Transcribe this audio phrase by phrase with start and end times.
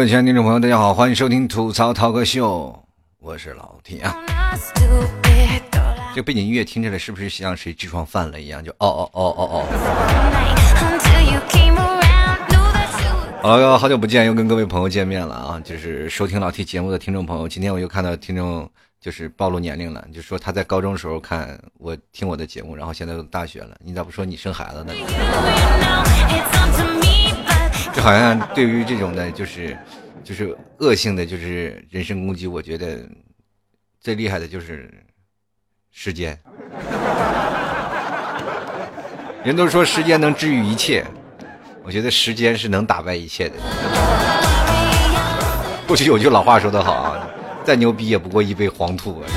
[0.00, 2.74] 各位亲爱的听众朋友，大家好，欢迎收听吐槽涛哥秀，
[3.18, 4.16] 我是老 T 啊。
[6.14, 8.64] 这个背景音乐听起来是不是像谁痔疮犯了一样？
[8.64, 9.66] 就哦哦哦哦哦。
[13.42, 15.60] 好了，好久不见，又跟各位朋友见面了啊！
[15.62, 18.66] 就是收听老 T 节目的听众朋友，今天我又看到听众
[19.02, 24.94] 就是暴露年龄了，就说他在高中时候看我听我的节目，然后现在都大学了，你咋不说你生孩子呢？
[28.02, 29.76] 好像对于这种的，就是
[30.24, 32.98] 就是恶性的，就是人身攻击，我觉得
[34.00, 34.90] 最厉害的就是
[35.90, 36.38] 时间。
[39.44, 41.04] 人都说时间能治愈一切，
[41.82, 43.54] 我觉得时间是能打败一切的。
[45.86, 47.28] 过去有句老话说得好啊，
[47.64, 49.22] 再牛逼也不过一杯黄土。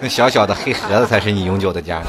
[0.00, 2.02] 那小小的黑盒子才是你永久的家。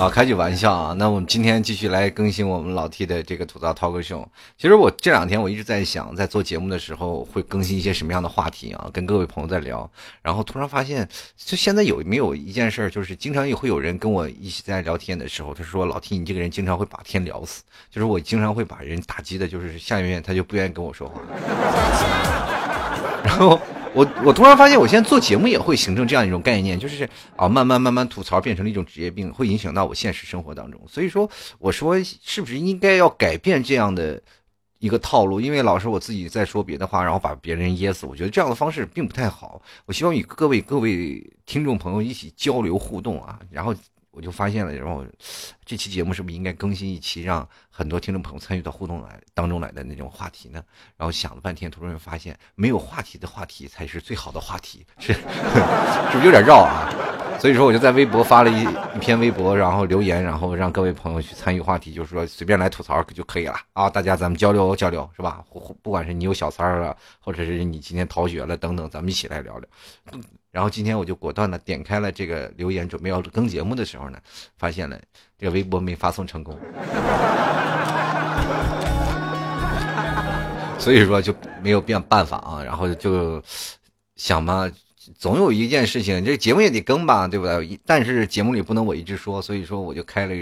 [0.00, 0.94] 啊，开句玩笑啊！
[0.96, 4.24] 那我们今天继续来更新我们老 T 的这个吐槽 talk show。
[4.56, 8.88] 其实我这两天我一直在想，在做节目的时候会更新一些什么样的话题啊？
[8.94, 9.90] 跟各位朋友在聊，
[10.22, 11.06] 然后突然发现，
[11.36, 21.20] 就现在有没有一件事儿，就是经常也会有人跟我一起在聊天的时候，他说老 T 你这个人经常会把天聊死，就是我经常会把人打击的，就是下一面他就不愿意跟我说话，
[23.22, 23.60] 然后。
[23.92, 30.80] 我我突然发现，我现在做节目也会形成这样一种概念，就是啊，慢慢慢慢吐槽变成了一种职业病，会影响到我现实生活当中。
[30.88, 34.22] 所以说，我说是不是应该要改变这样的
[34.78, 35.40] 一个套路？
[35.40, 39.60] 因为老是我自己在说别的话，然后把别人噎死，我觉得这样的方式并不太好。
[39.86, 43.74] 我希望与各位各位听众朋友一起交流互动啊，然后。
[44.12, 45.04] 我就发现了，然后
[45.64, 50.62] 这期节目是不是应该更新一期，让很多听众朋友参与到互动来当中来的那种话题呢？
[50.96, 55.20] 然后想了半天，突然发现没有话题的话题才是最好的话题，是 是
[56.12, 56.90] 不是有点绕啊？
[57.38, 58.62] 所以说我就在微博发了一
[58.96, 63.88] 一篇微博，然后留言，然后让各位朋友去参与话题，就是说随便来吐槽就可以了啊！
[63.88, 65.42] 大家咱们交流交流是吧？
[65.82, 69.68] 不管是你有小三了，或者是你今天逃学了等等，咱们一起来聊聊。
[70.52, 74.18] 然后今天我就果断的点开了这个留言，准备要更节目的时候呢，
[74.58, 75.00] 发现了
[75.38, 76.58] 这个微博没发送成功，
[80.78, 82.62] 所以说就没有变办法啊。
[82.64, 83.40] 然后就
[84.16, 84.70] 想嘛，
[85.16, 87.78] 总有一件事情，这节目也得更吧，对不对？
[87.86, 90.34] 但是节目里不能我一直说，所以说我就开了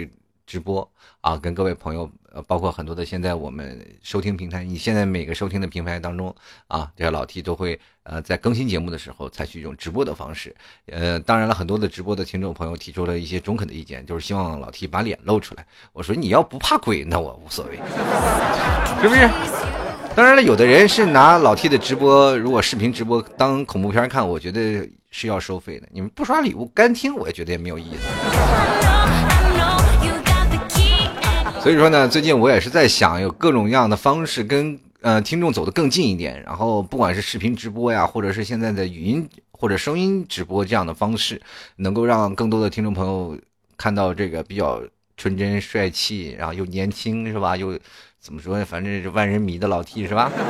[0.47, 0.89] 直播
[1.21, 2.09] 啊，跟各位朋友。
[2.33, 6.35] 呃，包括很多的现在我们收听平台，你现在每个收听的平台当中
[6.67, 10.55] 啊，这个老 T 都会呃在更新节目的时候采取一种直播的方式。
[10.87, 15.65] 呃，当然了，很多的直播的听众朋友提出了一些中肯的意见，就是希望老 T 把脸露出来。
[15.93, 17.77] 我说你要不怕鬼，那我无所谓，
[19.01, 19.29] 是不是？
[20.15, 25.87] 当然了，有的人是拿老 T 的直播，如果视频直播当恐怖片看，我觉得是要收费的。
[25.91, 28.07] 你们不刷礼物干听，我也觉得也没有意思。
[31.61, 36.41] 所以说呢，最近我也是在想，有各种各样的方式跟呃听众走得更近一点。
[36.43, 41.41] 然后不管是视频直播呀，或者是现在的语音或者声音直播这样的方式，
[41.75, 43.37] 能够让更多的听众朋友
[43.77, 44.81] 看到这个比较
[45.17, 47.57] 纯真帅气，然后又年轻是吧？
[47.57, 47.77] 又
[48.21, 48.65] 怎么说呢？
[48.65, 50.31] 反正是万人迷的老 T 是吧？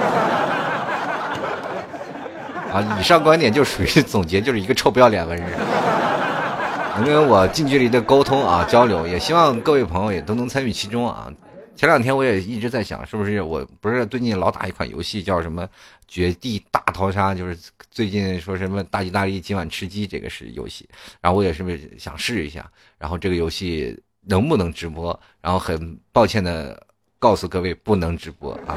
[2.71, 5.43] 啊，以上观点就属于总结，就是一个臭不要脸的人。
[6.95, 11.31] 能跟我近距离的沟通啊交流，也希望各位朋友也都能参与其中啊。
[11.75, 15.63] 前两天我也一直在想，是不是我不是最近老打一款游戏叫什么
[16.09, 17.57] 《绝地大逃杀》，就是
[17.89, 20.89] 最近说什么大吉大利今晚吃鸡这个是游戏，
[21.21, 25.17] 然后我也是不是想试一下，然后这个游戏能不能直播？
[25.41, 26.85] 然后很抱歉的
[27.17, 28.75] 告诉各位，不能直播啊。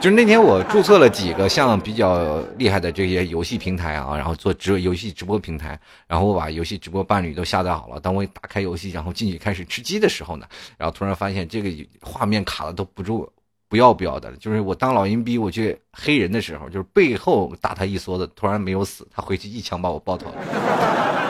[0.00, 7.98] 就是那天我注册了几个像比较厉害的这些游戏平台啊，然后做直游戏直播平台，然后我把游戏直播伴侣都下载好了。
[7.98, 10.46] 当我打开游戏，然后进去开始吃鸡的时候呢，
[10.76, 11.68] 然后突然发现这个
[12.00, 13.28] 画面卡的都不住，
[13.68, 14.30] 不要不要的。
[14.36, 21.27] 就是我当老阴逼我去黑人的时候，就是背后打他一梭子，突然没有死，他回去一枪把我爆头了。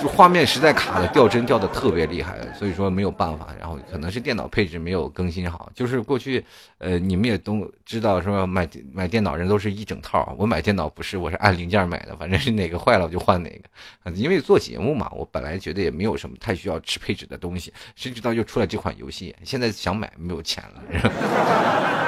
[0.00, 5.70] 就画面实在卡的掉帧掉的特别厉害，所以说没有办法，然后可能是电脑配置没有更新好。
[5.74, 6.44] 就是过去，
[6.78, 8.46] 呃，你们也都知道是吧？
[8.46, 14.10] 买买电脑人都是一整套，我买电脑不是，我是按零件买的，反正是哪个坏了我就换哪个。
[14.12, 22.07] 因为做节目嘛，我本来觉得也没有什么太需要吃配置的东西，谁知道又出来这款游戏，现在想买没有钱了。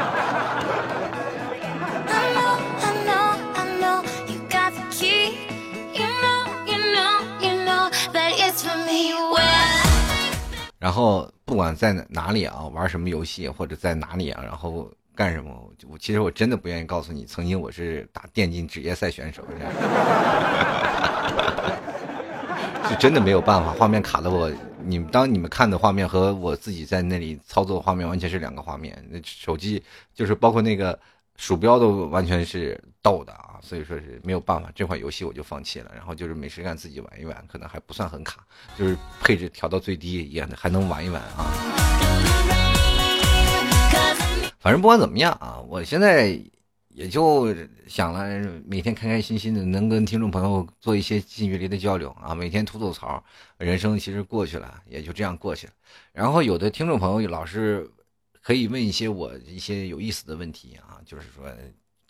[10.80, 19.44] 然后不管在哪里啊，玩什么游戏或者在哪里啊，然后干什么，我其实我真的不愿意告诉你，曾经我是打电竞职业赛选手，
[22.88, 24.50] 是真的没有办法，画面卡的我
[24.82, 28.96] 你们当你们看的画面和我自己在那里操作的画面完全是两个画面。
[29.10, 29.82] 那手机
[30.14, 30.98] 就是包括那个
[31.36, 35.90] 鼠标都完全是倒的啊，所以说是没有办法，这款游戏我就放弃了。
[35.94, 38.44] 然后就是没事干自己玩一玩，可能还不算很卡，
[38.78, 41.46] 就是配置调到最低也还能玩一玩啊。
[44.58, 46.40] 反正不管怎么样啊，我现在。
[46.92, 47.54] 也就
[47.86, 48.28] 想了，
[48.66, 53.24] 每天开开心心的，能跟听众朋友做一些近距离的交流啊，每天吐吐槽，
[53.58, 55.72] 人生其实过去了，也就这样过去了。
[56.12, 57.88] 然后有的听众朋友老是
[58.42, 61.46] 可以问一些我一些有意思的问题啊，就是说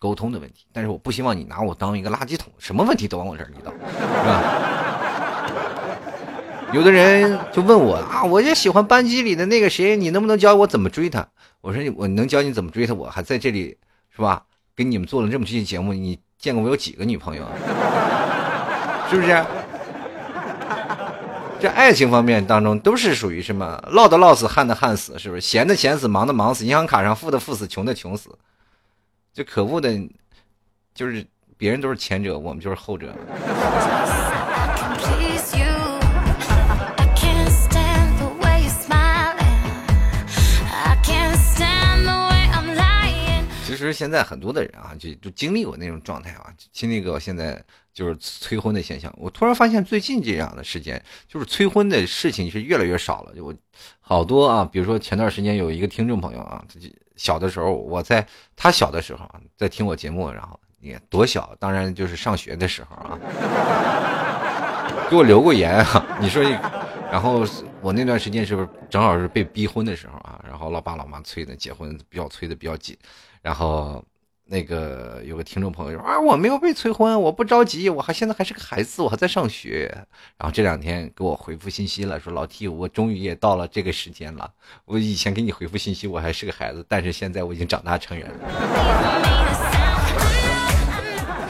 [0.00, 3.78] 沟通的问题，但是我不希望你拿我当一个垃圾桶，什么问题都往我这儿倒，是
[4.26, 4.42] 吧？
[6.72, 11.28] 有的人就问我啊，我就喜欢班级里的那个谁，你能不能教我怎么追他？
[11.60, 13.76] 我说我能教你怎么追他，我还在这里，
[14.16, 14.42] 是吧？
[14.74, 17.44] 给你们做了这么这些节目，你见过我有几个女朋友？
[19.10, 19.44] 是不是？
[21.60, 23.78] 这爱情方面当中都是属于什么？
[23.90, 25.42] 落的落死，旱的旱死，是不是？
[25.42, 28.30] 闲的闲死，忙的忙死，银行卡上富的富死，穷的穷死。
[29.32, 29.96] 这可恶的，
[30.92, 31.24] 就是
[31.56, 33.14] 别人都是前者，我们就是后者。
[43.64, 49.14] 其实现在很多的人啊，就就经历过那种状态啊，经历过现在就是催婚的现象。
[49.16, 53.34] 我突然发现最近这样的时间，就是催婚的事情是越来越少了。
[53.34, 53.54] 就我
[54.00, 58.26] 好多啊，比如说前段时间有一个听众朋友啊，自己小的时候，我在
[58.56, 63.18] 他小的时候，在听我节目，然后也多小，当然就是上学的时候啊，
[65.10, 66.18] 给我留过言啊。
[66.18, 66.42] 你说，
[67.12, 67.44] 然后
[67.82, 70.42] 我那段时间是不是正好是被逼婚的时候啊？
[70.48, 72.96] 然后老爸老妈催的结婚，比较催的比较紧。
[73.42, 74.02] 然后，
[74.52, 79.88] 那个有个听众朋友说啊，我没有被催婚，我不着急，我还现在还是个孩子，我还在上学。
[80.36, 84.50] 然后这两天给我回复信息了，说老 T，我终于也到了这个时间了。
[84.86, 88.34] 我以前给你回复信息，我还是个孩子，但是现在我已经长大成人了。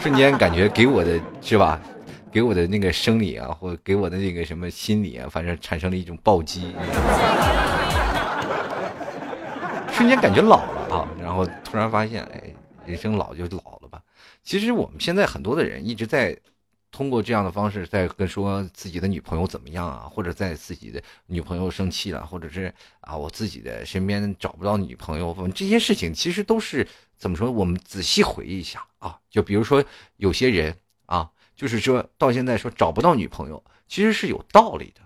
[0.02, 1.80] 瞬间感觉给我的是吧，
[2.30, 6.74] 给我的那个生理啊，或给我的那个什么心理啊，反正产生了一种暴击。
[9.90, 12.42] 瞬间感觉老了啊，然后突然发现，哎，
[12.82, 14.02] 人生老就老了吧。
[14.42, 16.38] 其实我们现在很多的人一直在
[16.90, 26.86] 通过这样的方式在跟说自己的女朋友怎么样啊，或者在自己的女朋友生气了，或者是啊我自己的身边找不到女朋友，这些事情其实都是
[27.16, 27.50] 怎么说？
[27.50, 29.84] 我们仔细回忆一下啊，就比如说
[30.16, 35.00] 有些人啊，就是说到现在说找不到女朋友，其实是有道理的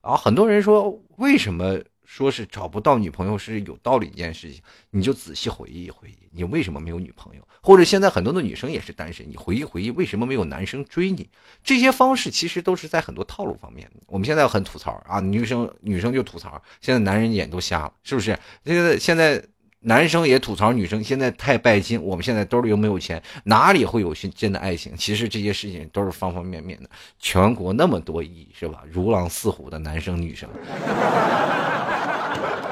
[0.00, 0.16] 啊。
[0.16, 1.80] 很多人说为什么？
[2.10, 4.60] 说是找不到女朋友是有道理一件事情，
[4.90, 7.48] 你就仔细回忆回忆，你为什么没有女朋友？
[7.62, 11.30] 或者现在很多的女生也是单身，你回忆回忆为什么没有男生追你？
[11.62, 13.88] 这些方式其实都是在很多套路方面。
[14.08, 18.36] 我们现在很吐槽啊，女生女生就吐槽，现在男人眼都瞎了，是不是？
[18.64, 19.40] 现在现在。
[19.82, 24.94] 男生也吐槽女生现在太拜金，我们现在兜里又没有钱，哪里会有真的爱情？
[24.94, 26.90] 其实这些事情都是方方面面的。
[27.18, 28.84] 全国那么多亿是吧？
[28.92, 30.50] 如狼似虎的男生女生，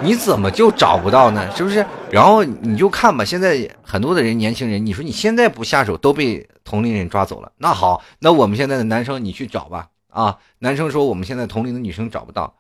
[0.03, 1.55] 你怎么就找不到呢？
[1.57, 1.85] 是不是？
[2.11, 7.53] 然后你就看吧，现在很多的人，年轻人，你说你现在不下手，都被同龄人抓走了。
[7.59, 9.89] 那好，那我们现在的男生，你去找吧。
[10.09, 12.57] 啊，男生说我们现在同龄的女生找不到，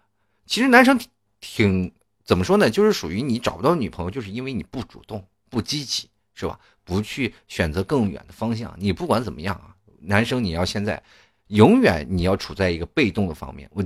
[0.46, 0.98] 其实男生
[1.40, 1.92] 挺。
[2.24, 2.68] 怎么说呢？
[2.68, 6.60] 就是属于你找不到女朋友，就是因为你不主动、不积极，是吧？
[6.84, 8.70] 不去选择更远的方向。
[8.76, 11.02] 你不管怎么样啊，男生你要现在
[11.46, 13.66] 永远你要处在一个被动的方面。
[13.72, 13.82] 我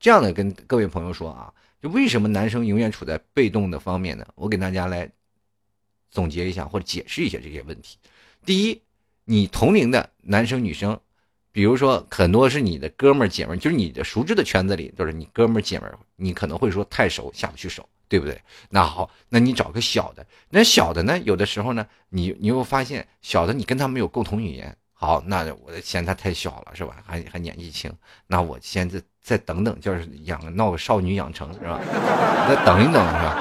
[0.00, 4.26] 这样的跟各位朋友说啊，就为什么男生永远处在被动的方面呢？
[4.36, 5.10] 我给大家来
[6.10, 7.98] 总结一下或者解释一下这些问题。
[8.46, 8.80] 第一，
[9.24, 10.98] 你同龄的男生女生。
[11.54, 18.40] 比如说，很多是你的哥们儿姐们儿，就是你的熟知的圈子里都是你哥们儿姐们儿，你可能会说太熟下不去手，对不对？
[18.70, 27.04] 那好，那你找个小的，那小的呢，有的时候呢，你你又发现小的你跟他没有共同语言，好，那我嫌他太小了，是吧？
[27.06, 27.92] 还还年纪轻，
[28.26, 31.78] 那我现在再等等，就是养闹个少女养成，是吧？
[32.48, 33.38] 再等一等，是吧？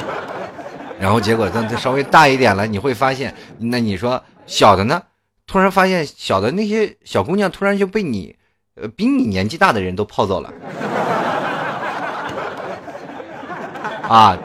[0.99, 5.01] 然后结果等他稍微大一点了，你会发现，那你说小的呢？
[5.47, 8.35] 突然发现，小的那些小姑娘突然就被你，
[8.75, 10.53] 呃，比你年纪大的人都泡走了，
[14.07, 14.37] 啊，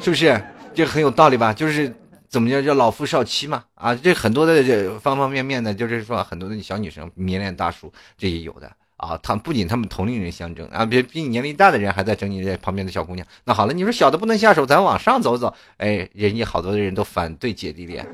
[0.00, 0.40] 是不是？
[0.72, 1.52] 这很有道理吧？
[1.52, 1.92] 就是
[2.28, 3.64] 怎么叫叫老夫少妻嘛？
[3.74, 9.18] 啊，这很多的这方方面面的，就是说很多的小女生迷恋大叔，这也有的啊。
[9.22, 13.26] 他不仅他们同龄人相争啊，比比你年龄大的人还在争你这旁边的小姑娘。
[13.44, 15.54] 那好了，你说小的不能下手，咱往上走走。
[15.78, 18.06] 哎，人家好多的人都反对姐弟恋。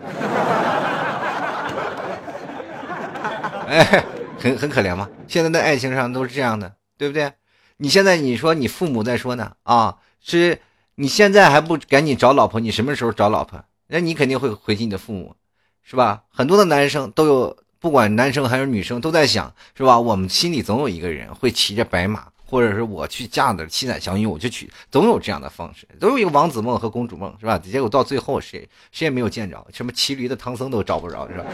[3.68, 4.04] 哎，
[4.38, 5.08] 很很可怜嘛。
[5.26, 7.32] 现在的爱情上都是这样的，对不对？
[7.78, 10.60] 你现在你说你父母在说呢啊，是
[10.96, 13.64] 你现在还不赶紧找老婆，你什么时候找老婆？
[13.88, 15.34] 那你肯定会回击你的父母，
[15.82, 16.24] 是吧？
[16.28, 20.00] 很多的男生都有，不管男生还是女生都在想，是吧？
[20.00, 22.24] 我们心里总有一个人会骑着白马。
[22.44, 27.56] 或者是我去嫁的七彩祥云，我就娶，总有这样的方式，都有一个王子梦和公主梦，是吧？
[27.56, 31.46] 结果到最后谁谁也没有见着，什么骑驴的唐僧都找不着，是吧？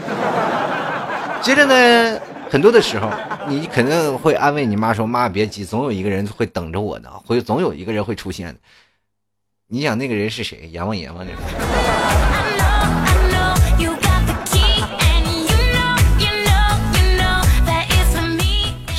[1.40, 2.20] 接着呢，
[2.50, 3.08] 很多的时候，
[3.47, 8.56] 你肯定会安慰你妈说：“妈别急，总有一个人会等着我的，会总有一个人会出现的。”
[9.70, 10.68] 你想那个人是谁？
[10.73, 11.18] 阎王爷吗？
[11.20, 12.38] 这是，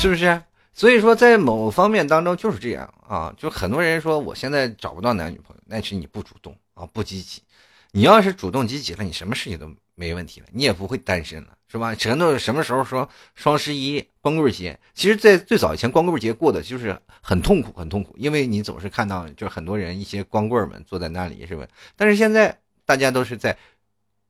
[0.00, 0.42] 是不是？
[0.72, 7.42] 所以说，在某方面当中就是这样啊，就很多人说我现在找不到男女朋友，那是你不主动啊，不积极。
[7.90, 11.94] 你要是主动积极了，你什么事情都没问题了，你也不会单身了，是吧？
[11.94, 14.80] 全都是什么时候说双十一、光棍节？
[14.94, 21.66] 其实，在最早以前，光棍节过的就是很痛苦，很痛苦，因为你总是看到就很多人一些光棍们坐在那里，是吧？
[21.94, 23.54] 但是现在大家都是在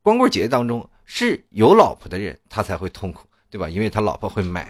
[0.02, 3.68] 光棍节当中，是有老婆的人他才会痛苦，对吧？
[3.68, 4.68] 因为他老婆会买。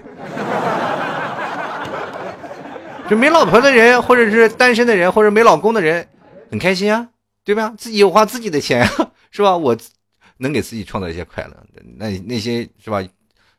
[3.11, 6.07] 就没老婆的人，或者是单身的人，或者没老公的人，
[6.49, 7.09] 很开心啊，
[7.45, 7.75] 对吧？
[7.77, 8.87] 自己花自己的钱，
[9.33, 9.57] 是吧？
[9.57, 9.77] 我
[10.37, 11.57] 能给自己创造一些快乐。
[11.99, 13.03] 那那些是吧？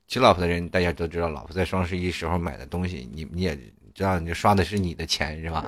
[0.08, 3.54] 娶老婆的人，大家都知道，老婆在双十一时候买的东西，你你也
[3.94, 5.66] 知道，你刷的是你的钱，是吧？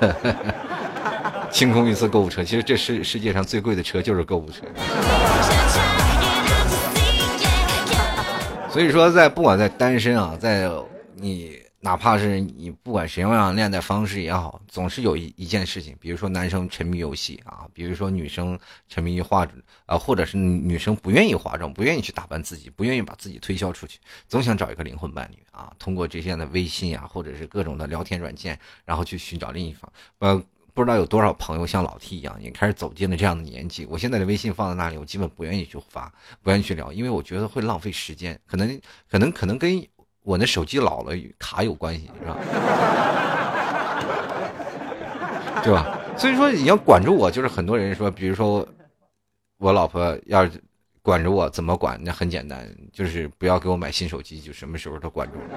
[1.50, 4.62] 清空一次购物车，其实这世世界上最贵的车就是购物车。
[8.70, 10.70] 所以说，在不管在单身啊，在。
[11.20, 18.58] 你哪怕是你不管什么样恋爱方式也好，总是有一一件事情，比如说男生沉迷游戏啊，比如说女生
[18.88, 19.56] 沉迷于化妆
[19.86, 23.98] 啊，或者是女生不愿意化妆，不愿意去打扮自己，不愿意把自己推销出去，
[24.28, 29.92] 总想找一个灵魂伴侣啊，通过这些的微信啊，或者是各种的聊天软件，然后去寻找另一方。
[30.18, 30.40] 呃，
[30.74, 33.84] 不知道有多少朋友像老 T 一样，也开始走进了这样的年纪。
[33.86, 39.86] 我现在的微信放在那里，我基本不愿意去发，不愿意去聊，因为我觉得会浪费时间，可能可能可能跟。
[40.28, 42.36] 我那手机老了，卡有关系是吧？
[45.64, 45.98] 对吧？
[46.18, 48.68] 所以说你要管住我，就是很多人说，比如说
[49.56, 50.46] 我老婆要
[51.00, 51.98] 管着我，怎么管？
[52.04, 55.38] 那很简单，就是不要给我买新手机，就什么时候都管住。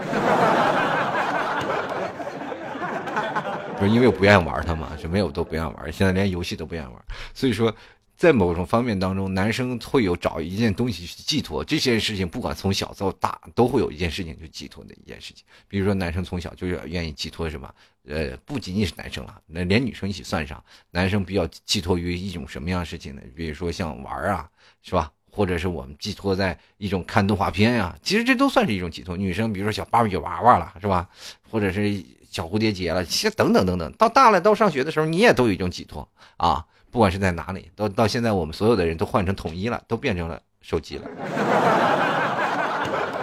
[3.77, 4.91] 不是因为我不愿意玩它嘛？
[4.97, 6.95] 是没有都不愿意玩，现在连游戏都不愿意玩，
[7.33, 7.75] 所以说。
[8.21, 15.43] 在某种方面当中，男生会有找一件东西去寄托这件事情，不管从小到大，都会有一件事情去寄托的一件事情。
[15.67, 17.73] 比如说，男生从小就是愿意寄托什么？
[18.07, 23.23] 呃，不仅仅是男生了，那连女生一起算上，男生比较寄托于一种什么样的事情呢？
[23.35, 24.47] 比如说像玩啊，
[24.83, 25.11] 是吧？
[25.31, 29.17] 或者是我们寄托在一种看动画片呀，其实这都算是一种寄托。
[29.17, 31.09] 女生比如说小芭比娃娃了，是吧？
[31.49, 31.91] 或者是
[32.29, 33.91] 小蝴蝶结了，其实等等等等。
[33.93, 36.63] 到大了，到上学的时候，你也都有一种寄托啊。
[36.91, 41.05] 不管是在哪里，到到现在，我们所有的人都换成统一了，都变成了手机了。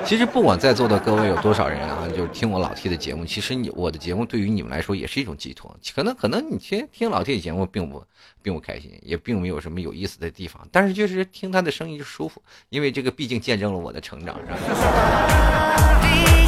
[0.04, 5.76] 其实，不管在座的各位有多少人啊，就是听我老 T 的节目，其实你我的节目对于你们来说也是一种寄托。
[5.94, 8.02] 可能可能你听听老 T 的节目并不
[8.40, 14.56] 并不开心，也并没有什么有意思的地方，但是就是听他的声音就舒服，因为这个毕竟见证了我的成长，是吧？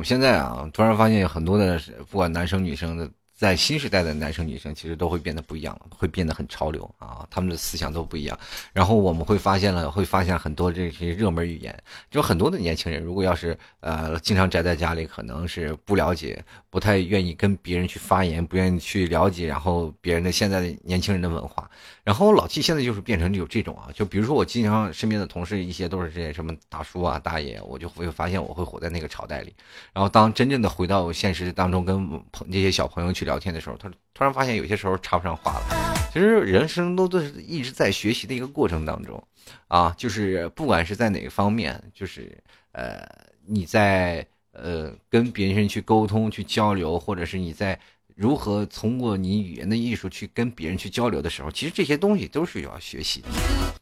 [0.09, 3.07] 现在啊，突然发现很多的，不管男生女生的。
[3.39, 8.37] 在新时代的男生女生其实都会变得不一样了，会变得很潮流啊，他们的思想都不一样。
[8.73, 11.73] 然后我们会发现了，会发现很多这些热门语言，
[12.11, 21.71] 就很多的年轻人，如果要是呃经常宅在家里，可能是不了解，不太愿意跟别人去发言，不愿意去了解，然后别人的现在的年轻人的文化。
[22.09, 29.55] 然后老 T 现在就是变成有这种啊，就比如说我经常身边的同事一些都是这些什么大叔啊大爷，我就会发现我会活在那个朝代里。
[29.93, 33.29] 然后当真正的回到现实当中，跟朋这些小朋友去。
[33.29, 36.09] 聊天的时候，他突然发现有些时候插不上话了。
[36.11, 39.23] 其实人生都都是一直在学习的一个过程当中，
[39.67, 43.07] 啊，就是不管是在哪个方面，就是呃，
[43.45, 47.79] 你在呃跟别人去沟通、去交流，或者是你在
[48.19, 53.29] 如何通过你语言的艺术去跟别人去交流的时候，其实这些东西都是要学习的。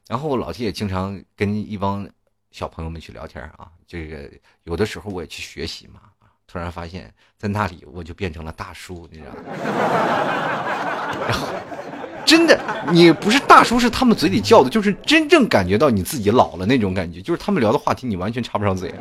[0.06, 2.06] 然后老 T 也经常跟一帮
[2.50, 4.30] 小朋友们去聊天啊，这个
[4.64, 6.00] 有的时候我也去学习嘛。
[6.46, 9.40] 突然发现，在那里我就变成了大叔，你知道吗？
[11.26, 11.48] 然后，
[12.26, 12.60] 真的，
[12.92, 18.94] 你不是大叔，是他们嘴里叫的，就是真正感觉到你自己老了那种感觉，就是他们聊的话题你完全插不上嘴。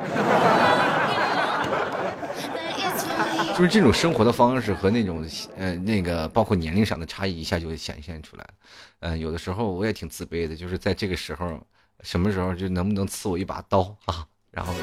[3.57, 8.45] 就是这种生活的方式和那种呃那个包括年龄上的差异一下就会显现出来。
[8.99, 11.57] 嗯，有的时候我也挺自卑的，就是在这个时候，
[12.01, 14.27] 什么时候就能不能赐我一把刀啊？
[14.51, 14.73] 然后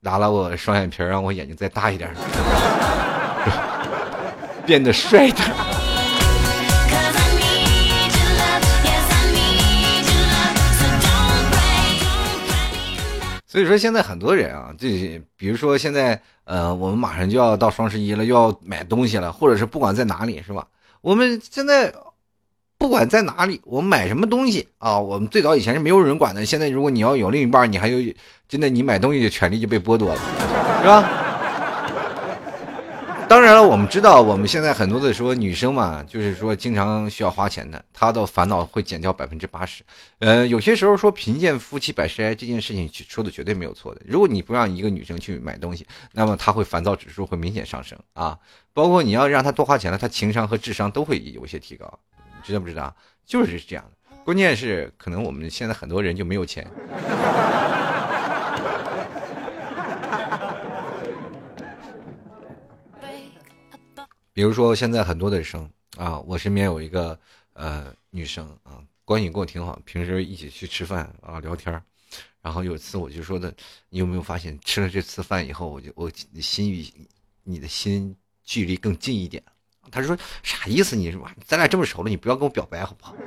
[0.00, 2.10] 拉拉我双眼皮，让我眼睛再大一点，
[4.64, 5.69] 变得帅点。
[13.50, 20.68] 所以说，现在很多人啊，这比如说现在，呃，我们马上就要到双十一了，又要买东西了，或者是不管在哪里，是吧？
[21.00, 21.92] 我们现在
[22.78, 25.00] 不管在哪里，我们买什么东西啊？
[25.00, 27.98] 我们最早以前是没有人管的，现在如果你要有另一半，你还有
[28.48, 30.20] 真的你买东西的权利就被剥夺了，
[30.80, 31.19] 是吧？
[33.30, 39.84] 当然了，我们知道，我们现在很多的说女生嘛，就是说经常需要花钱的，她的烦恼会减掉百分之八十。
[40.18, 44.02] 呃，有些时候说贫贱夫妻百事哀这件事情说的绝对没有错的。
[44.04, 48.36] 如果你不让一个女生去买东西，那么她会烦躁指数会明显上升啊。
[48.72, 52.92] 包括你要让她多花钱了，她情商和智商都会有一些提高，你知道不知道？
[53.24, 54.16] 就是这样的。
[54.24, 56.66] 关键是可能我们现在很多人就没有钱。
[64.40, 65.68] 比如说，现在很多的生
[65.98, 67.18] 啊，我身边有一个
[67.52, 71.78] 呃女生啊，关系跟我挺好，平时一起去吃饭啊聊天
[72.40, 73.52] 然后有一次我就说的，
[73.90, 76.86] 你有没有发现吃了这次饭以后，我就我心与
[77.44, 79.42] 你的心距离更近一点？
[79.90, 80.96] 他说啥意思？
[80.96, 83.14] 你说咱俩这么熟了，你不要跟我表白好不好？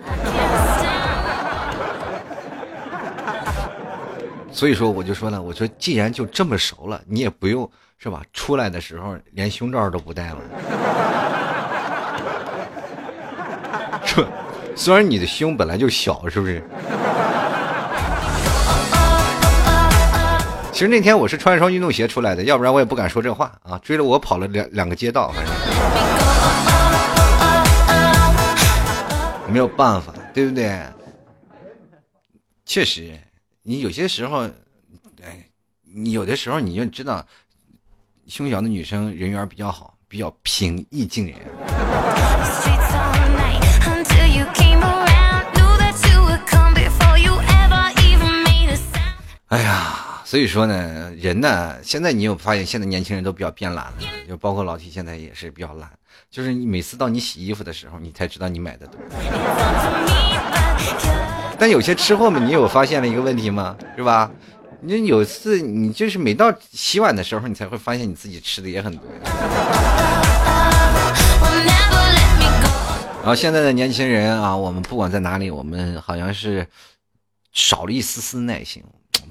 [4.51, 7.71] 所以说我就说呢，我说既然就这么熟了，你也不用。
[8.03, 8.21] 是吧？
[8.33, 10.37] 出来的时候连胸罩都不戴了，
[14.03, 14.27] 是吧？
[14.75, 16.61] 虽然你的胸本来就小，是不是？
[20.73, 23.79] 其实那天我是穿一双运动鞋出来的，要不然我也不敢说这话啊。
[23.81, 25.53] 追着我跑了两两个街道，反正
[29.49, 30.77] 没有办法，对不对？
[32.65, 33.17] 确实，
[33.61, 34.41] 你有些时候，
[35.23, 35.47] 哎，
[35.95, 37.25] 你有的时候你就知道。
[38.27, 41.35] 胸小的女生人缘比较好，比较平易近人。
[49.47, 53.93] 哎呀，所以说呢，人呢，现在你有发现，现在年轻人都比较变懒了，
[54.27, 55.89] 就包括老 T 现在也是比较懒，
[56.31, 58.99] 就是你每次到你洗衣服的时候，你才知道你买的多。
[61.59, 63.75] 但有些吃货们，你有发现了一个问题吗？
[63.95, 64.31] 是吧？
[64.85, 69.01] 你有一次，你就是每到洗碗的时候，你才会发现你自己吃的也很多。
[73.21, 76.67] 然后现在的年轻人啊，我们不管在哪里，我们好像是
[77.53, 78.83] 少了一丝丝耐心。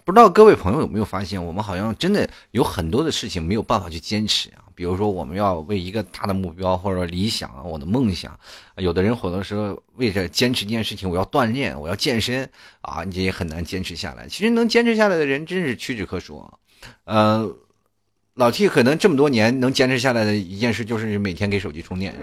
[0.07, 4.62] 不知道各位朋友有没有发现，我们好像真的有很多的事情没有办法去坚持啊。
[4.75, 8.39] 比如说，我们要为一个大的目标或者理想，我的梦想，
[8.77, 12.49] 有的人很多时候为着坚持一件事情，我要锻炼，我要健身
[12.81, 14.27] 啊，你也很难坚持下来。
[14.29, 16.43] 其实能坚持下来的人真是屈指可数。
[17.05, 17.49] 呃，
[18.35, 22.15] 老 T 可能这么多年能坚持下来的一件事，就是每天给手机充电。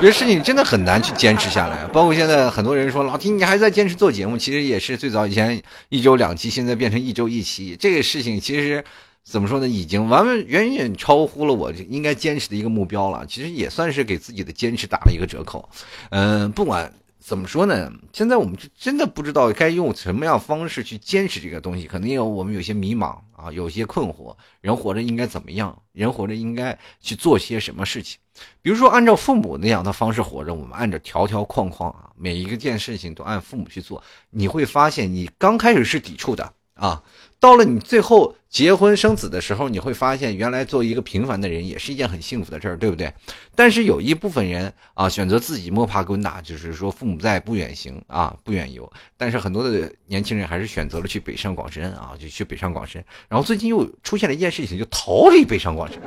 [0.00, 1.84] 别的事情真的很难去坚持下来。
[1.86, 7.76] 包括现在很多人说，老 T 你还在坚持做节目，其实也是最早以前一周两期，现在变成一周一期。
[7.78, 8.84] 这个事情其实。
[9.24, 9.66] 怎么说呢？
[9.66, 13.26] 已经完完远远超乎了我应该坚持的一个目标了。
[13.26, 15.68] 其实也算是给自己的坚持打了一个折扣。
[16.10, 21.86] 嗯，不管怎么说呢，现在我们真的不知道该用什么样方式去坚持这个东西。
[21.86, 24.36] 可能有我们有些迷茫啊，有些困惑。
[24.60, 25.76] 人活着应该怎么样？
[25.92, 28.18] 人活着应该去做些什么事情？
[28.60, 37.02] 比如说，按照父母那样的方式活着，我们按照条条框框啊，每一个件事情都按父母去做，你会发现，你刚开始是抵触的啊。
[37.40, 43.12] 到了你最后结婚生子的时候，你会发现，原来做一个平凡的人也是一件很幸福的事儿，对不对？
[43.56, 48.88] 但是有一部分人啊，选择自己摸爬滚打，就是说父母在不远行啊，不远游。
[49.16, 53.04] 但是很多的年轻人还是选择了去北上广深啊，就去北上广深。
[53.28, 56.00] 然后最近又出现了一件事情，就逃离北上广深。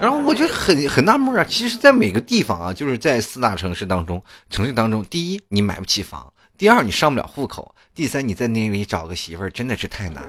[0.00, 6.32] 然后我就很很纳闷啊，其实，在每个地方啊，就是在四大城市当中，城市当中，第一，你买不起房。
[6.62, 10.22] 第二，你上不了户口；第三，你在那里找个媳妇儿真的是太难。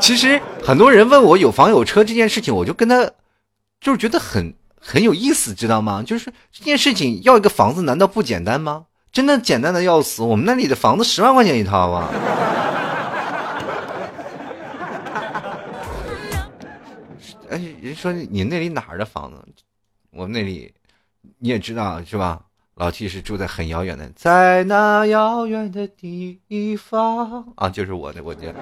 [0.00, 3.08] 其实很多人问我有房有车这件事情，我就跟他
[3.80, 6.02] 就是觉得很很有意思，知道吗？
[6.04, 8.86] 就是这件事情要一个房子，难道不简单吗？
[9.12, 10.24] 真的简单的要死。
[10.24, 12.10] 我们那里的房子十万块钱一套啊！
[17.50, 19.36] 哎，人说你那里哪儿的房子？
[20.10, 20.74] 我那里
[21.38, 22.40] 你也知道是吧？
[22.76, 28.52] 老七是住在很遥远的，在那遥远的地方啊，就是我的，我的，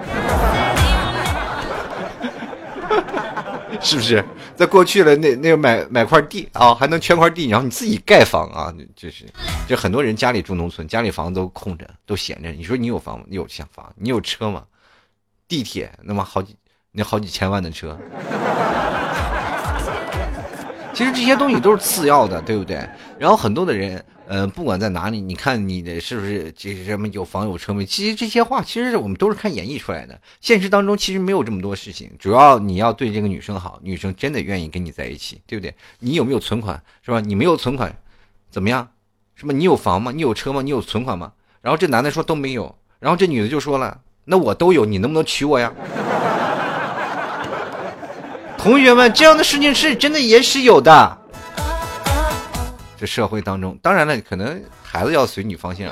[3.81, 4.23] 是不是？
[4.55, 9.25] 在过去了，那那买买块地啊，还能圈块地，然后你自己盖房啊，就是，
[9.67, 12.51] 就很多人家里住农村，家里房子都空着，都闲着。
[12.51, 13.19] 你说你有房？
[13.27, 13.91] 你有想房？
[13.95, 14.63] 你有车吗？
[15.47, 16.55] 地铁那么好几，
[16.91, 17.97] 那好几千万的车。
[20.93, 22.87] 其实这些东西都是次要的，对不对？
[23.23, 27.85] 然后很多的人，呃，不管在哪里，你看你的是不是这什么有房有车没？
[27.85, 30.19] 其实这些话，其实我们都是看演绎出来的。
[30.41, 35.73] 现实当中其实没有这么多事情，主要你要对这个女生好，女生真的愿意跟你在一起，对不对？
[35.99, 37.21] 你有没有存款，是吧？
[37.21, 37.95] 你没有存款，
[38.51, 38.85] 怎么样？
[39.35, 39.53] 是吧？
[39.53, 40.11] 你有房吗？
[40.11, 40.61] 你有车吗？
[40.61, 41.31] 你有存款吗？
[41.61, 45.71] 然后这男的说都没有，然后这女的就说了，那我都有，你能不能娶我呀？
[48.59, 51.22] 同学们，这样的事情是真的也是有的。
[53.05, 55.89] 社会当中，当然了，可能孩子要随女方姓。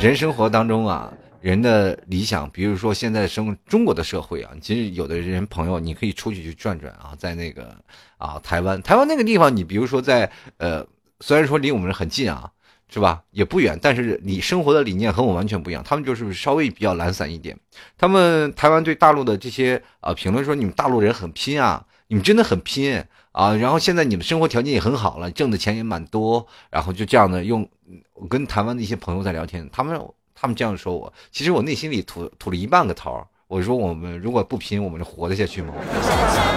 [0.00, 7.74] 人生活当中啊，人的理想，比如说现在生中国的社会啊，其实有的人朋友，你可以出去去转转啊，在那个
[8.18, 10.86] 啊台湾，台湾那个地方，你比如说在呃，
[11.20, 12.50] 虽然说离我们很近啊。
[12.88, 13.20] 是吧？
[13.32, 15.82] 也不远，但是你生活的理念和我完全不一样。
[15.82, 17.58] 他们就是稍微比较懒散一点。
[17.98, 26.46] 他们台湾对大陆的这些啊评论说：“你们大陆人很拼啊，你们真的很拼啊。”然后现在你们生活条件也很好了，挣的钱也蛮多。
[26.70, 27.68] 然后就这样的用，
[28.14, 30.00] 我跟台湾的一些朋友在聊天，他们
[30.34, 33.22] 他们这样说我，其实我内心里吐吐了一半个头。
[33.48, 35.72] 我说：“我们如果不拼，我们就活得下去吗？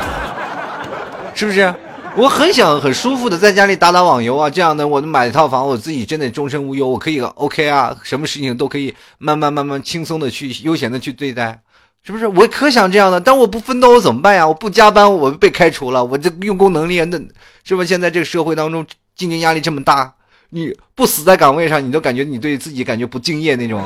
[1.35, 1.71] 是不是？”
[2.17, 11.61] 我很想很舒服的在家里打打网游啊，这样的我买一套房，我自己真的终身无忧，我可以 OK 啊，什么事情都可以慢慢慢慢轻松的去悠闲的去对待，
[12.03, 12.25] 是不是？
[12.27, 14.47] 我可想这样的，但我不奋斗我怎么办呀？
[14.47, 17.17] 我不加班我被开除了，我这用工能力那
[17.63, 17.87] 是不是？
[17.87, 18.85] 现在这个社会当中
[19.15, 20.13] 竞争压力这么大，
[20.49, 23.83] 你不死在岗位上，你都感觉你对自己感觉不敬业那种。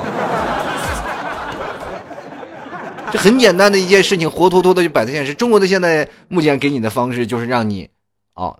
[3.11, 5.33] 这很简单的一件事情，活脱脱的就摆在现实。
[5.33, 7.89] 中国的现在目前给你的方式就是让你。
[8.33, 8.57] 哦，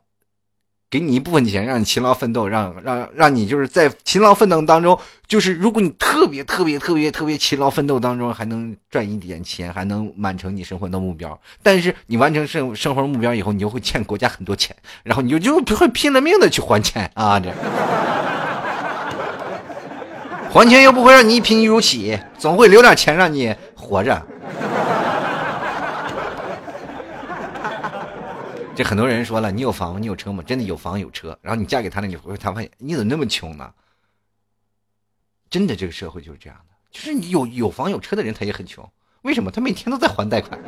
[0.94, 11.36] 给你一部分钱，让你勤劳奋斗，让让让你就是在勤劳奋斗当中，就是如果你特别特别特别特别勤劳奋斗当中，还能赚一点钱，还能完成你生活的目标。
[11.64, 17.40] 但是你完成生生活目标以后，你就会欠国家很多钱，然后你就就会拼了命的去还钱啊！
[17.40, 17.52] 这
[20.52, 24.24] 还钱又不会让你一贫如洗，总会留点钱让你活着。
[28.76, 30.00] 这很多人说了，你有房吗？
[30.00, 30.44] 你有车吗？
[30.44, 33.72] 真的有房有车，然后你嫁给他了，你会他发现你怎么那么穷呢？
[35.50, 38.92] 真的，这个社会就是这样的，就是你有有房有车的人，他也很穷。
[39.22, 39.52] 为什么？
[39.52, 40.60] 他每天都在还贷款。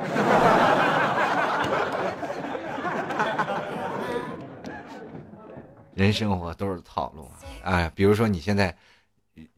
[5.96, 7.40] 人生活都是套路啊！
[7.64, 8.78] 哎，比如说你现在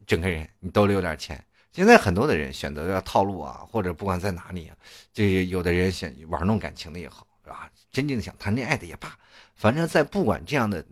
[0.06, 4.76] 整个人你兜里有点钱，现在很多的人选择要套路啊，或者不管在哪里啊，
[5.12, 7.26] 这有的人想玩弄感情的也好。
[7.90, 9.12] 真正想谈恋爱的也罢，
[9.56, 10.84] 反正在不管这样的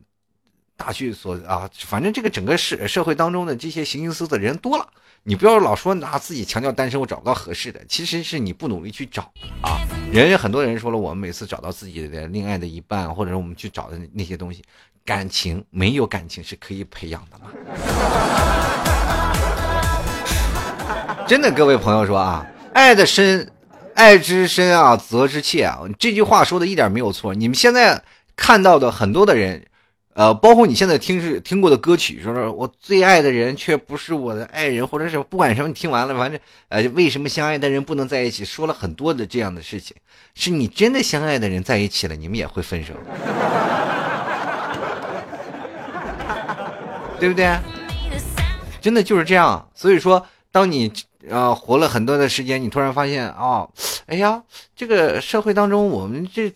[0.77, 4.87] 大剧所啊，反正这个整个社社会当中的这些形形色色的人多了，
[5.23, 9.33] 你不要老说拿自己强调单身，我找不到合适的，其实是你不努力去找
[9.63, 9.81] 啊。
[10.13, 14.63] 人很多人说了，我们每次找到自己的恋爱的一半，或者我们去找的那些东西，
[15.05, 17.51] 感情没有感情是可以培养的嘛？
[21.27, 23.51] 真的，各位朋友说啊，爱的深。
[23.97, 25.81] 爱之深啊，责之切啊！
[25.99, 27.35] 这句话说的一点没有错。
[27.35, 28.05] 你们现在
[28.37, 29.65] 看到的很多的人，
[30.13, 38.45] 呃，包括你现在听是听过的歌曲，说说我最爱的人却不是我的爱人，或者是不管什么，你听完了，反正呃，为什么相爱的人不能在一起？
[38.45, 39.97] 说了很多的这样的事情，
[40.35, 42.93] 是你真的相爱的人在一起了，你们也会分手，
[47.19, 47.57] 对不对？
[48.79, 49.67] 真的就是这样。
[49.75, 50.93] 所以说，当你。
[51.31, 53.69] 啊，活了很多的时间，你突然发现啊，
[54.07, 56.53] 哎呀，这个社会当中，我们这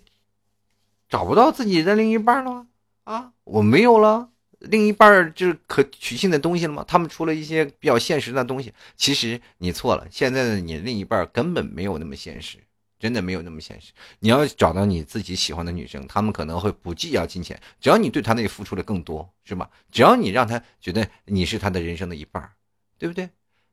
[1.08, 2.66] 找不到自己的另一半了
[3.04, 4.28] 啊，我没有了
[4.60, 6.84] 另一半，就是可取信的东西了吗？
[6.86, 10.06] 他们出了一些比较现实的东西，其实你错了。
[10.10, 12.58] 现在的你另一半根本没有那么现实，
[12.98, 13.92] 真的没有那么现实。
[14.20, 19.68] 你要找到你自己喜欢的女生，他们可能会不计较金钱，只要你对他那里付出的更多，是吧？
[19.90, 22.48] 只要你让他觉得你是他的人生的一半，
[22.98, 23.28] 对不对？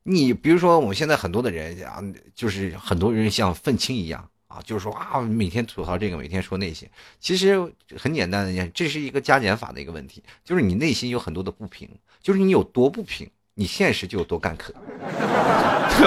[0.10, 2.02] 你比如说，我们现在很多的人啊，
[2.34, 6.90] 就是很多人像愤青一样啊，就是说啊，每天吐槽这个，每天说那些。
[7.20, 7.60] 其实
[7.98, 11.90] 很简单的，件这是一个加减法的一个问题，就是你内心有很多的不平，
[12.22, 14.74] 就是你有多不平，你现实就有多干渴。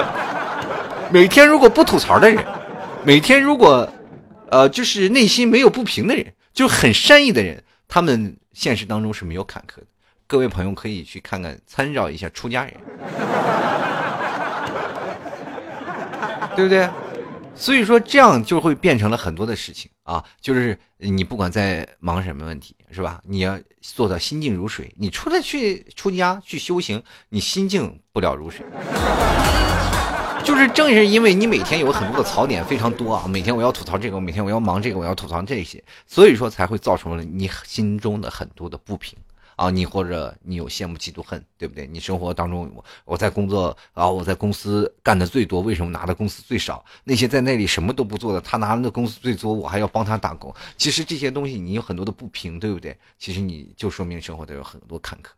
[1.13, 2.43] 每天如果不吐槽的人，
[3.05, 3.87] 每天如果，
[4.49, 9.85] 呃，就是内心没有不平的人，就很善意的人，他们现实当中是没有坎坷的。
[10.31, 12.73] 各位朋友可以去看看，参照一下出家人，
[16.55, 16.89] 对不对？
[17.53, 23.19] 所以说这样就会变成了很多的事情啊，就是你不管在忙什么问题，是吧？
[23.25, 24.95] 你要做到心静如水。
[24.97, 28.65] 你出来去出家去修行，你心静不了如水。
[30.45, 39.19] 就是正是因为你每天有很多的槽点非常多啊，每天我要吐槽这个，每天我要忙这个，我要吐槽这些，所以说才会造成了你心中的很多的不平。
[39.61, 41.85] 啊，你或者你有羡慕嫉妒恨，对不对？
[41.85, 46.83] 你生活当中，我我在工作啊，我在公司干的最多，为什么拿的工资最少？
[47.03, 50.51] 那些在那里什么都不做的，他拿的工资最多，我还要帮他打工。
[50.77, 52.97] 其实这些东西你有很多的不平，对不对？
[53.19, 55.29] 其实你就说明生活都有很多坎坷。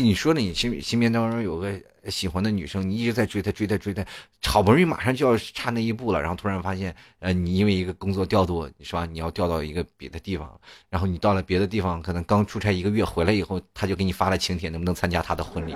[0.00, 1.72] 你说，你心心边当中有个。
[2.08, 4.04] 喜欢的女生，你一直在追她，追她，追她，
[4.44, 9.06] 好不容易马上就要差那一步了，然后突然发现，呃，你因为一个工作调度，是吧？
[9.06, 10.50] 你要调到一个别的地方，
[10.90, 15.72] 然后你到了别的地方，可能刚出差一个月回来以后，他就给你发了请帖，能不能参加他的婚礼？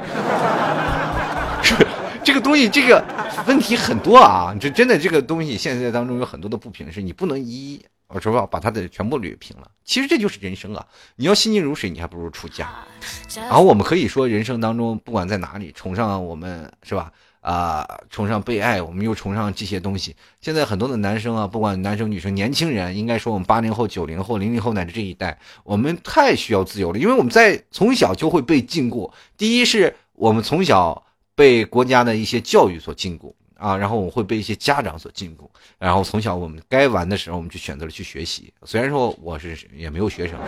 [1.62, 1.74] 是
[2.24, 3.02] 这个东西，这个
[3.46, 7.84] 问题很多啊，这真的这个东西现在当中有很多的不平，是你不能一一。
[8.08, 9.70] 我说要把他的全部捋平了。
[9.84, 10.86] 其实这就是人生啊！
[11.16, 12.70] 你要心静如水，你还不如出家。
[13.36, 17.12] 然后我们可以说，人生当中不管在哪里，崇尚我们是吧？
[17.40, 20.16] 啊，崇尚被爱，我们又崇尚这些东西。
[20.40, 29.10] 现在很多的男生啊，不管男生女生，年轻人，应该说我们八零后、九零后、零零后乃至这一代，我们太需要自由了，因为我们在从小就会被禁锢。
[29.36, 33.32] 第一是我们从小被国家的一些教育所禁锢。
[33.58, 35.40] 啊，然后我会被一些家长所禁锢，
[35.78, 38.52] 然后从小我们该玩的时候，我们就选择了去学习。
[38.64, 40.38] 虽然说我是也没有学成，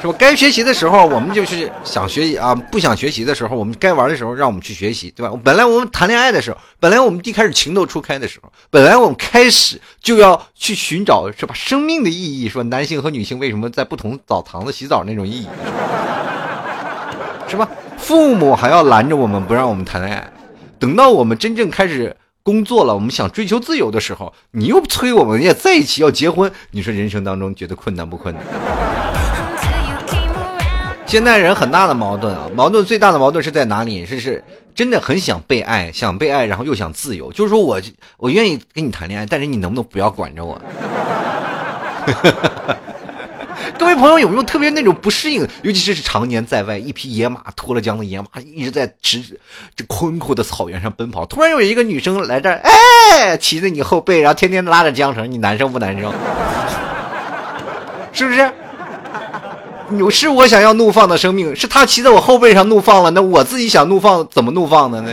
[0.00, 0.14] 是吧？
[0.18, 5.32] 该学习的时候，我们就是想学习啊；不想学习的时候，我们该玩的时候，让我们去学习，对吧？
[5.42, 11.54] 本来我们谈恋爱的时候，本来我们一开始情窦初开的时候，本来我们开始就要去寻找，是吧？
[11.54, 15.48] 生命的意义，说男性和女性为什么在不同澡堂子洗澡那种意义，
[17.48, 17.66] 是吧？
[17.96, 20.32] 父母还要拦着我们，不让我们谈恋爱。
[20.78, 26.50] 等到我们真正开始工作了，我们想追求自由的时候，你又催我们要在一起要结婚。
[26.70, 28.42] 你说人生当中觉得困难不困难？
[31.04, 34.04] 现代人很大的矛盾啊，矛盾最大的矛盾是在哪里？
[34.06, 37.32] 是是真的很想被爱，想被爱，然后又想自由。
[37.32, 37.80] 就是说我
[38.18, 40.58] 我愿意跟你谈恋爱，但是你能不能不要管着我？
[43.76, 45.46] 各位朋友有没有特别那种不适应？
[45.62, 49.22] 尤其是常年在外，一匹野马脱了缰的野马，一直在直
[49.74, 51.26] 这宽阔的草原上奔跑。
[51.26, 56.12] 突然有一个女生来这儿，哎，骑在你后背，然后天天拉着缰绳，你难受不难受？
[58.12, 58.50] 是不是？
[59.96, 65.12] 有是我想要怒放的生命，是他骑在我后背上怒放了，那我自己想怒放怎么怒放的呢？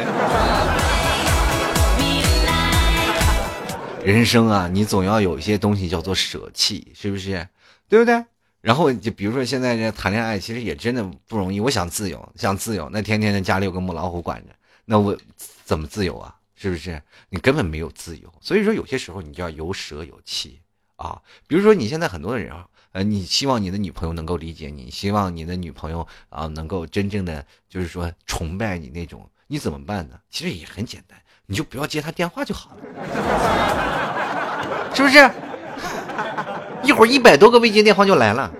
[4.03, 7.47] 人生啊，你总要有一些东西叫做舍弃，是不是？
[7.87, 8.23] 对不对？
[8.65, 11.60] 然后就比如说现在这谈恋爱，其实也真的不容易。
[11.60, 15.15] 我想自由，想自由，那天天的家里有个母老虎管着，那我
[15.63, 16.36] 怎么自由啊？
[16.56, 16.99] 是不是？
[17.30, 18.34] 你根本没有自由。
[18.41, 20.60] 所以说有些时候你就要有舍有弃
[20.95, 21.21] 啊。
[21.45, 30.19] 比如说你现在很多的人啊，呃，你希望你的女朋友能够理解你，希望你的女朋友啊能够真正的就是说崇拜你那种，你怎么办呢？
[30.32, 32.82] 其实也很简单，你就不要接她电话就好了，
[34.95, 35.32] 是不是？
[36.86, 38.52] 一会儿一百多个未接电话就来了。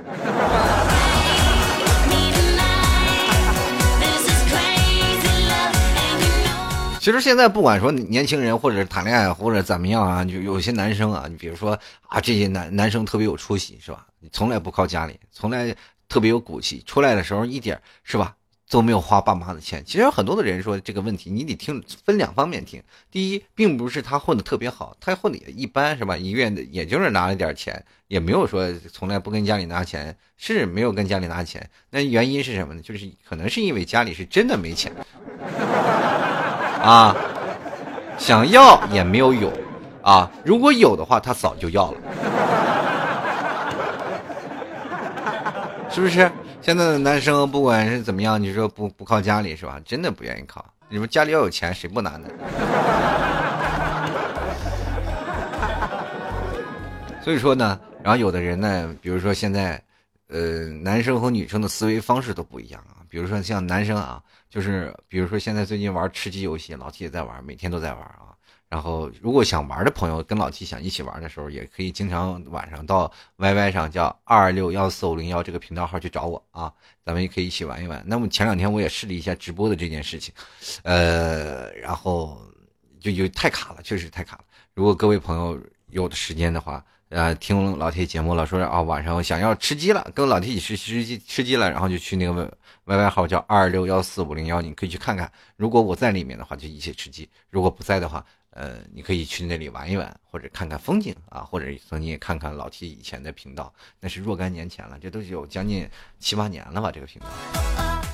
[7.00, 14.08] 其实现在不管说年轻人或者谈恋爱或者怎么样啊，就有些男生啊，你比如说啊，这些男男生特别有出息是吧？
[14.32, 15.76] 从来不靠家里，从来
[16.10, 18.34] 特别有骨气，出来的时候一点是吧？
[18.69, 19.84] 都没有花爸妈的钱。
[19.86, 22.82] 其实有很多的人说这个问题，你得听分两方面听。
[23.12, 26.17] 第一，并不是他混的特别好，他混的也一般，是吧？
[26.17, 31.69] 一月也就是拿了点钱，也没有说从来不跟家里拿钱，是没有跟家里拿钱。
[31.89, 32.82] 那原因是什么呢？
[32.82, 34.91] 就是可能是因为家里是真的没钱
[36.82, 37.15] 啊，
[38.17, 39.51] 想要也没有有
[40.01, 40.32] 啊。
[40.43, 42.01] 如果有的话，他早就要了，
[45.89, 46.32] 是不是？
[46.65, 49.80] 现在的男生不管是怎么样，你说不不靠家里是吧？
[49.86, 50.65] 真的不愿意靠。
[50.89, 52.28] 你说家里要有钱，谁不难呢？
[57.21, 59.80] 所以说呢，然后有的人呢，比如说现在，
[60.28, 63.06] 呃，男生和女生的思维方式都不一样啊。
[63.08, 68.34] 比如说像男生啊，就是比如说现在最近玩吃鸡游戏，老铁也在玩，每天都在玩啊。
[68.76, 76.70] 然后，如果想玩的朋友跟老七想一起玩的时候，也可以经常晚上到 YY 上叫二六幺四五零幺这个频道号去找我啊，
[77.06, 78.04] 咱们也可以一起玩一玩。
[78.06, 80.34] 那么前两天我也试了一下直播的这件事情，
[80.84, 82.38] 呃，然后
[83.00, 84.44] 就就太卡了，确实太卡了。
[84.74, 85.58] 如果各位朋友
[85.88, 92.52] 有的时间的话，呃，听老铁节目了，说啊晚上想要吃鸡了，跟老 T 一起吃吃鸡吃鸡了，然后就去那个
[92.84, 95.32] Y Y 号叫二六幺四五零幺，你可以去看看。
[95.56, 105.88] 如果我在里面的话，就一起吃鸡；如果不在的话，呃，你可以去那里玩一玩，或者看看风景啊，或者说你也看看老 T 以前的频道，那是若干年前了，这都有将近
[106.20, 107.28] 七八年了吧，这个频道。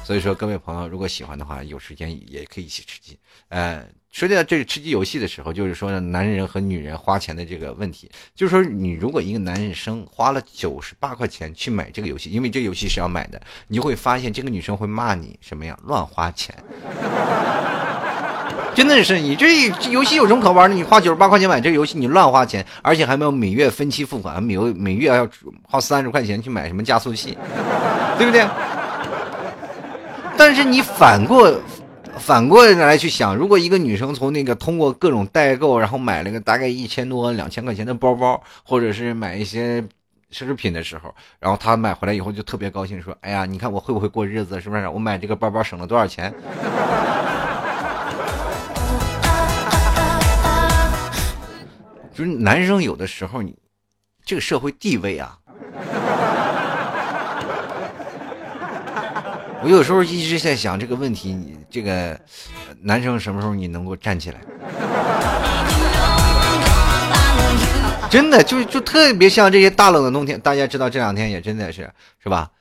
[0.04, 3.18] 所以说，各位朋友，如果喜欢的话，有时间也可以一起吃鸡。
[3.50, 8.10] 呃，说到这个吃鸡游戏的时候，就是说男人和女人花钱的这个问题。
[8.34, 15.80] 就是说，你如果一个男生花了九十八块钱去买这个游戏，因为这个游戏是要买的，你就会发现这个女生会骂你什么呀？
[15.84, 16.56] 乱花钱。
[18.74, 20.76] 真的是你这游戏有什么可玩的？
[20.76, 25.28] 你花九十八块钱买这个游戏，你乱花钱，而且还没有每月分期付款，每月每月要
[25.64, 27.38] 花三十块钱去买什么加速器，
[28.18, 28.46] 对不对？
[30.38, 31.54] 但是你反过，
[32.18, 39.82] 反过来去想，如果一个女生从那个通过各种代购，然后买了个大概一千多、两千块钱的包包，或者是买一些
[40.34, 44.60] 奢侈品的时候，然后她买回来以后就特别高兴，说：“哎呀，你看我会不会过日子？
[44.62, 44.88] 是不是？
[44.88, 46.34] 我买这个包包省了多少钱？”
[52.14, 53.56] 就是男生有的时候，你
[54.26, 55.38] 这个社会地位啊。
[59.64, 62.20] 我有时候一直在想这个问题，你这个
[62.82, 64.42] 男生什么时候你能够站起来？
[68.10, 71.90] 真的就就特别像这些大冷的冬天，大家知道这两天也真的是
[72.22, 72.52] 是吧？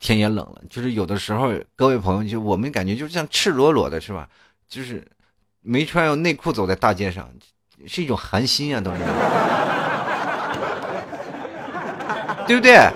[0.00, 4.28] 天也冷了，就是有的时候各位朋友就我们感觉就像赤裸裸的是吧？
[4.68, 5.06] 就是
[5.60, 7.28] 没穿内裤走在大街上，
[7.86, 8.98] 是一种寒心啊，都是，
[12.46, 12.90] 对不对？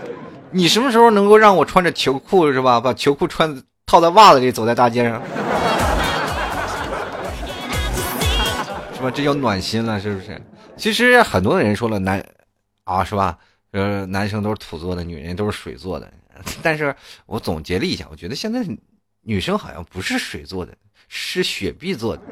[0.51, 2.81] 你什么时候能够让我穿着球裤是吧？
[2.81, 5.23] 把球裤穿套在袜子里走在大街上，
[8.95, 9.11] 是吧？
[9.15, 10.41] 这叫暖心了，是不是？
[10.77, 12.25] 其实很多人说了男，
[12.85, 13.37] 啊是吧？
[13.73, 16.11] 呃，男生都是土做的，女人都是水做的。
[16.63, 16.95] 但是
[17.27, 18.65] 我总结了一下，我觉得现在
[19.21, 20.73] 女生好像不是水做的，
[21.09, 22.23] 是雪碧做的。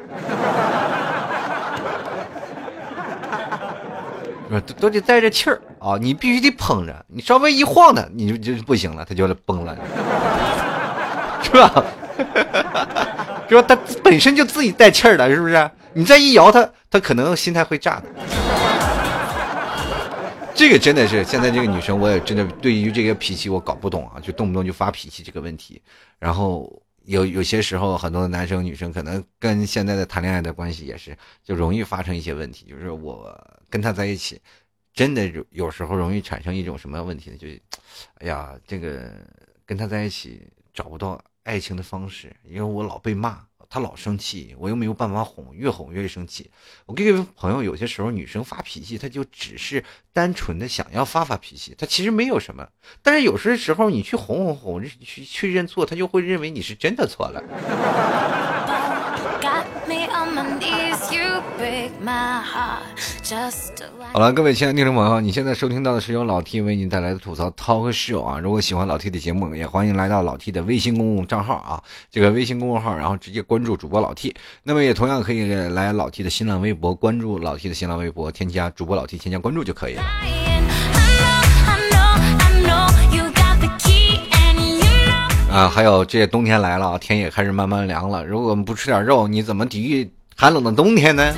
[4.49, 5.97] 都都得带着气儿啊！
[5.99, 9.75] 你必须得捧着，你稍微一晃它，你就就不行了，它就崩了，
[11.43, 11.83] 是吧？
[13.49, 13.61] 是吧？
[13.67, 15.69] 它本身就自己带气儿的，是不是？
[15.93, 18.05] 你再一摇它，它可能心态会炸的。
[20.55, 25.81] 这个真的是现在这个女生，我也真的对于这个脾气我搞不懂啊，就动不动就发脾气这个问题。
[26.19, 26.71] 然后
[27.05, 33.37] 有有些时候，很多男生女生可能跟现在的谈恋爱的关系也是，就容易发生一些问题，就是我。
[33.69, 34.41] 跟他在一起，
[34.93, 37.37] 真的有时候容易产生一种什么问题呢？
[37.37, 37.47] 就，
[38.15, 39.11] 哎呀，这个
[39.65, 46.49] 跟他在一起找不到爱情的方式，因为我老被骂，他老生气，我又没有办法哄，越哄越生气。
[46.85, 52.67] 我跟各位朋友，有些时候女生发脾气，她就只是单纯的想要发发脾气，她其实没有什么。
[53.01, 57.43] 但是有些时候你去哄哄哄，去去认错，她就会认为你是真的错了。
[64.13, 68.39] 好了，各位亲爱的听众朋友，你现在收听到的是由老 T 为您带来的吐槽 Talk Show 啊！
[68.39, 74.35] 如果喜欢老 T 的节目，也欢迎来到老 T 的微信公共账号啊，这个微信公众号，然后直接关注主播老 T。
[74.63, 80.03] 那么也同样可以来老 T 的新浪微博关注老 T 的新浪微博，添加主播老 T，添加关注就可以了。
[85.51, 91.33] 啊，还有这冬天来了，天也开始慢慢凉了，如果我们不吃点肉，你怎么抵御寒冷的冬天呢？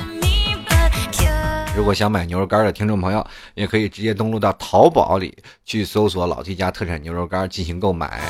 [1.74, 5.34] 如果想买牛肉干的听众朋友，也可以直接登录到淘宝里
[5.64, 8.20] 去搜索“老 T 家特产牛肉干”进行购买。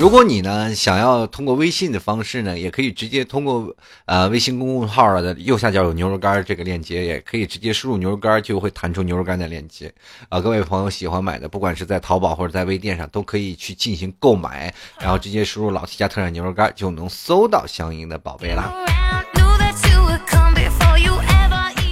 [0.00, 9.92] 如果你呢想要通过微信的方式呢，也可以直接通过呃微信公众号的右下角有牛肉干这个链接，也可以直接输入牛肉干就会弹出牛肉干的链接。
[10.30, 18.72] 啊，各位朋友喜欢买的，不管是在淘宝或者在微店上，都可以去进行购买，然后直接输入老 T 家特产牛肉干就能搜到相应的宝贝啦。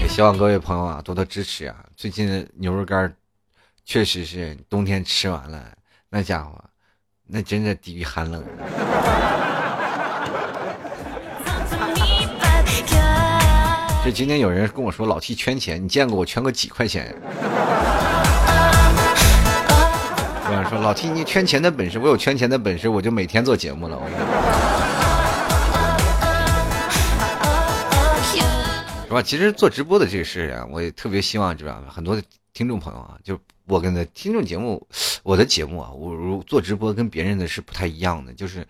[0.01, 1.77] 也希望各位朋友啊多多支持啊！
[1.95, 3.15] 最近牛肉干
[3.85, 5.63] 确实是冬天吃完了，
[6.09, 6.59] 那家伙。
[7.31, 8.43] 那真的抵御寒冷。
[14.03, 17.15] 这今天有人跟我说老 T 圈钱，你见过我圈过几块钱？
[20.47, 23.99] 有人说老 T 你圈钱的本事，我有圈钱的本事，我就每天做节目了。
[23.99, 24.09] 我
[29.07, 29.21] 是吧？
[29.21, 31.89] 其实做直播的这个事啊，我也特别希望，知道吧？
[31.95, 32.23] 很多的
[32.55, 33.39] 听众朋友啊，就。
[33.69, 34.85] 我跟他听众节目，
[35.23, 38.67] 我的节目啊，我如做直播跟别人的是不太一样的，就是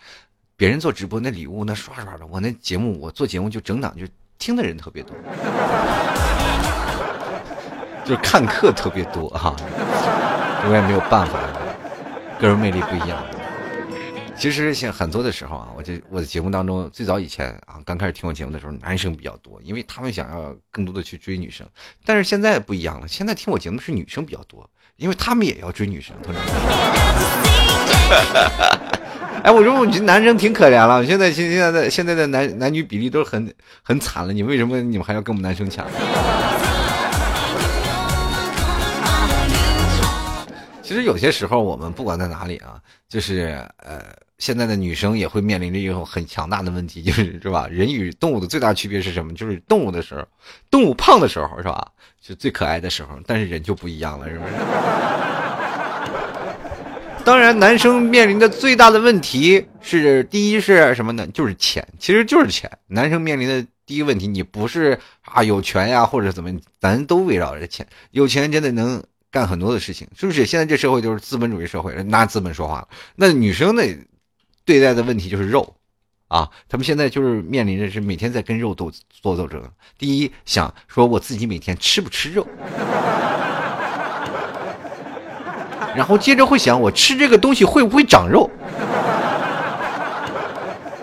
[0.56, 4.04] 别人做直播那礼物那刷刷的，我那节目我做节目就整档就
[4.38, 5.14] 听的人特别多，
[8.04, 9.54] 就是看客特别多哈。
[10.66, 11.38] 我也没有办法，
[12.40, 13.24] 个人魅力不一样。
[14.36, 21.66] 其实像很多的时候啊，我这我的节目当中，最早以前啊，刚开始听我节目的时候，男生比较多，因为他们想要更多的去追女生。
[22.04, 24.68] 但是现在不一样了，现在听我节目是女生比较多，
[24.98, 26.14] 因为他们也要追女生。
[29.44, 35.86] 哎，我说我觉得男生挺可怜了，现在现现在的现在的男男女比例都是很很惨了，你为什么你们还要跟我们男生抢？
[40.88, 42.80] 其实有些时候我们不管在哪里啊，
[43.10, 44.02] 就是呃，
[44.38, 47.68] 现在的女生也会面临着一种很强大的问题，就是是吧？
[47.70, 49.34] 人与动物的最大区别是什么？
[49.34, 50.26] 就是动物的时候，
[50.70, 51.88] 动物胖的时候是吧？
[52.22, 54.52] 是最可爱的时候，但是人就不一样了，是不是？
[57.22, 61.26] 当然，男生面临的最大的问题是，第一是什么呢？
[61.34, 62.70] 就是钱，其实就是钱。
[62.86, 67.86] 男生面临的第一问题，你不是啊有权呀，或者怎么，咱都围绕着钱。
[68.12, 70.46] 有钱真的能干很多的事情，是不是？
[70.46, 72.88] 现在这社会就是资本主义社会，拿资本说话了。
[73.16, 73.82] 那女生呢，
[74.64, 75.76] 对待的问题就是肉，
[76.28, 79.62] 啊，他们现在就是面临着是每天在跟肉斗做斗争。
[79.98, 82.46] 第一，想说我自己每天吃不吃肉。
[85.94, 88.48] 然后接着会想，我吃这个东西会不会长肉？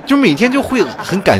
[0.05, 1.39] 就每天就会很感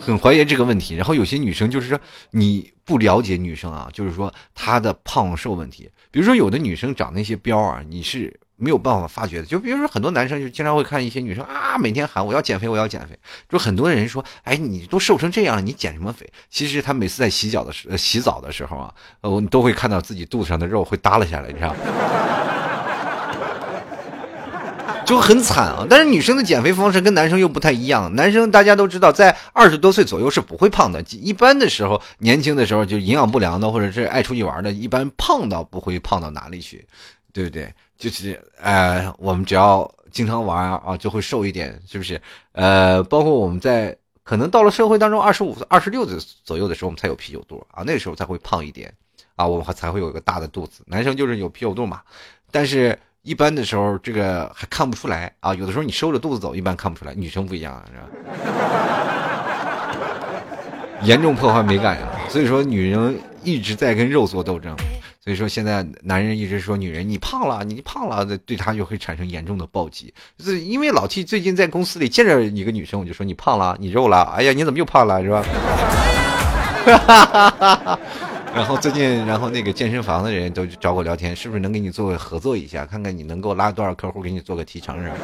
[0.00, 0.94] 很怀疑这个问题。
[0.94, 2.00] 然后有些女生就是说，
[2.30, 5.90] 你不了解女生啊，就是说她的胖瘦问题。
[6.10, 9.44] 比如说有的女生长那些膘啊，你是没有办法发觉的。
[9.44, 13.18] 就比如说很多男生就经常会看一些女生啊，每天喊我要减肥，我要减肥。
[13.48, 16.26] 就很多人说，哎，你都瘦成这样了，你减什么肥？
[16.48, 21.76] 其实他每次在洗脚的时洗澡的时候啊，呃，都会看到自己肚子上的肉会耷拉下来，你知道吗？
[25.06, 25.86] 就很惨啊！
[25.88, 28.12] 但是女生的减肥方式跟男生又不太一样。
[28.16, 31.00] 男生大家都知道，在二十多岁左右是不会胖的。
[31.10, 36.84] 一般的时候，年轻的时候就营养不良的，或者是爱出去玩的，一般胖到不会胖到哪里去，
[37.32, 37.72] 对不对？
[37.96, 42.20] 就是呃，我们只要经常玩啊，就会瘦一点，是不是？
[42.50, 48.92] 呃，包括我们在可能到了社会当中，二十五岁、二十六岁左右的时候，我们才有啤酒肚啊，那时候才会胖一点
[49.36, 50.82] 啊，我们还才会有一个大的肚子。
[50.86, 52.02] 男生就是有啤酒肚嘛，
[52.50, 52.98] 但是。
[53.26, 55.52] 一般的时候，这个还看不出来啊。
[55.52, 57.12] 有的时候你收着肚子走，一般看不出来。
[57.12, 58.06] 女生不一样，是吧？
[61.02, 62.06] 严重破坏美感呀。
[62.28, 64.76] 所以说，女人一直在跟肉做斗争。
[65.24, 70.14] 所以说，现在男人一直说女人你胖了，你胖了，对她就会产生严重的暴击。
[70.38, 74.22] 是因为老 T 最近在公司里见着一个女生，我就说你胖了，你肉了。
[74.36, 75.42] 哎呀，你怎么又胖了，是吧？
[76.86, 77.98] 哈哈哈哈哈。
[78.56, 85.16] 然后最近，然后那个健身房的人都找我聊天，是不是能给你做个合作一下，看看你能够拉多少客户，给你做个提成是吧？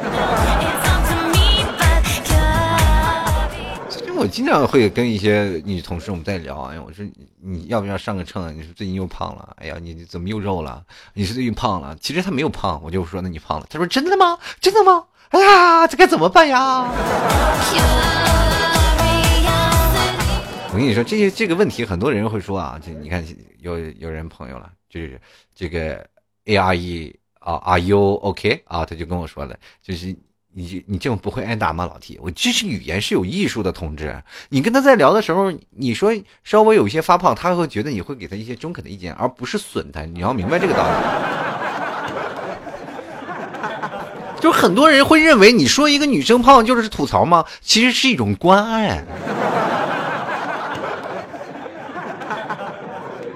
[3.89, 7.03] 最近我经常会跟一些女同事我们在聊，哎呀，我说
[7.41, 8.55] 你要不要上个秤？
[8.55, 10.83] 你说最近又胖了，哎呀，你怎么又肉了？
[11.15, 11.97] 你是最近胖了？
[11.99, 13.65] 其实他没有胖，我就说那你胖了。
[13.67, 14.37] 他说真的吗？
[14.61, 15.05] 真的吗？
[15.29, 16.85] 哎呀，这该怎么办呀？
[20.73, 23.23] 我跟你说，这些这个问题，很多人会说啊，这你看
[23.59, 25.21] 有有人朋友了，就是
[25.53, 26.03] 这个
[26.45, 28.83] A R E 啊，Are you OK 啊？
[28.83, 30.07] 他就跟我说了，就是
[30.51, 32.17] 你你这种不会挨打吗，老 T？
[32.23, 34.19] 我这是语言是有艺术的，同志。
[34.49, 36.11] 你跟他在聊的时候，你说
[36.43, 40.03] 稍微有一些发胖，他会觉得你会给他一些中肯的意见，而不是损他。
[40.05, 40.93] 你要明白这个道理。
[44.41, 47.45] 就很多人会认为你说一个女生胖就是吐槽吗？
[47.61, 49.05] 其实是一种关爱。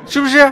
[0.08, 0.52] 是不是？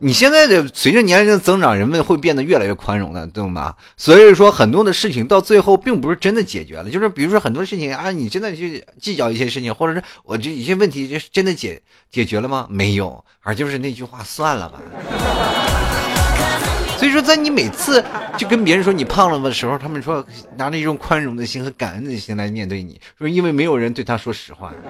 [0.00, 3.74] 你现在的随着年龄的增长，人们会变得越来越宽容的，对吗？
[3.96, 6.88] 所以说，很多的事情到最后并不是真的解决了。
[6.88, 11.82] 就是比如说很多事情啊，你真的去计较一些事情，或者是我这一些问题，就真的解
[12.12, 12.68] 解决了吗？
[12.70, 14.80] 没有，而就是那句话，算了吧。
[16.96, 18.04] 所以说，在你每次
[18.36, 20.24] 就跟别人说你胖了的时候，他们说
[20.56, 24.72] 拿着一种宽容的心和感恩的心来面对你，说因为没有人对他说实话。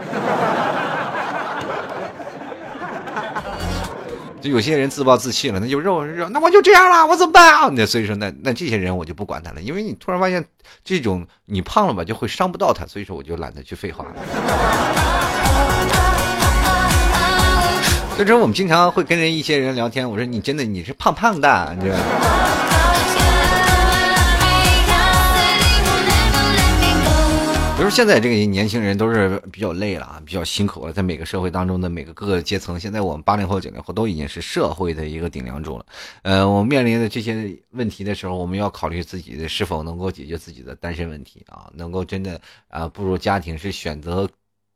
[4.40, 7.68] 就有些人自暴自弃了，那就肉肉，那我就这样了，我怎么办啊？
[7.72, 10.44] 那所以说，那那这些人我就不管他了，因为你突然发现
[10.84, 14.14] 这种你胖了吧，就会伤不到他，所以说我就懒得去废话了。
[18.16, 21.96] 所以说，我们经常会跟人一些人聊天，我说你真的你是胖胖的，你知道。
[21.96, 22.37] 吗
[27.90, 35.86] 现在这个年轻人都是比较累了啊，比较辛苦了，在每个社会当中的每个各个阶层，现在我们八零后、九零后都已经是社会的一个顶梁柱了。
[36.22, 44.28] 呃，我们面临的这些问题的时候，我们要考虑自己的是否能够解决自己的单身问题啊，能够真的啊步入家庭是选择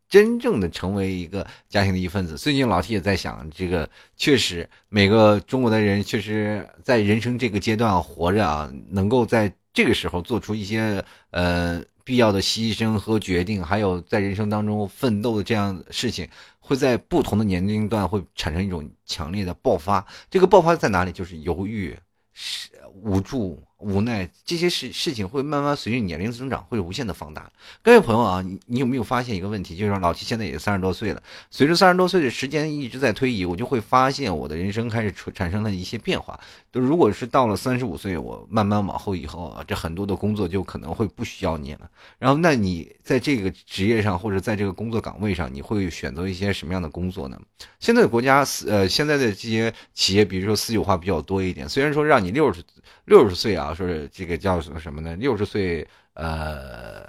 [0.08, 2.36] 真正的成为一个家庭的一份子。
[2.36, 16.28] 最近老 T 也在想，这个确实每个中国的人确实在人生这个阶段活着啊，能够在这个时候做出一些呃必要的牺牲和决定，还有在人生当中奋斗的这样事情，
[16.60, 20.06] 会在不同的年龄段会产生一种强烈的爆发。
[20.30, 21.12] 这个爆发在哪里？
[21.12, 21.96] 就是犹豫、
[22.32, 22.70] 是
[23.02, 23.62] 无助。
[23.82, 27.50] 无奈这些事事情会慢慢随着年龄增长会无限的放大。
[27.82, 29.76] 各位朋友啊，你你有没有发现一个问题？
[29.76, 36.38] 就是老七现在也三十多岁了，随着三十多岁的时间一直在推移，我就会发现我的人生开始产生了一些变化。
[36.72, 41.90] 就如果是到了三十五岁，我慢慢往后以后啊，这很多的工作就可能会不需要你了。
[42.18, 47.38] 然后，那你在这个职业上或者在这个工作岗位上，你会选择一些什么样的工作呢？
[47.78, 52.62] 现在国家私呃，现在的这些企业，比如说私有化比较多一点，虽然说让你六十
[53.04, 55.16] 六十岁啊，说是这个叫什么什么呢？
[55.16, 57.04] 六十岁呃，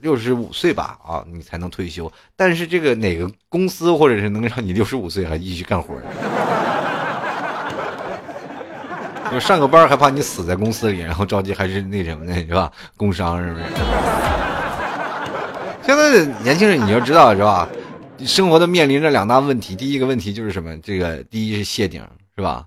[0.00, 2.10] 六十五岁吧啊，你才能退休。
[2.36, 6.02] 但是这个哪个公司或者是能让你六十五岁还继续干活的？
[9.32, 12.70] 就上个班还怕你死在公司里，然后着急还是那什么呢，是吧？
[12.96, 13.64] 工伤是不是？
[15.82, 17.68] 现在年轻人你要知道是吧？
[18.20, 20.76] 生活的面临着两大问题，第一个问题就是什么？
[20.78, 22.06] 这个第一是谢顶
[22.36, 22.66] 是吧？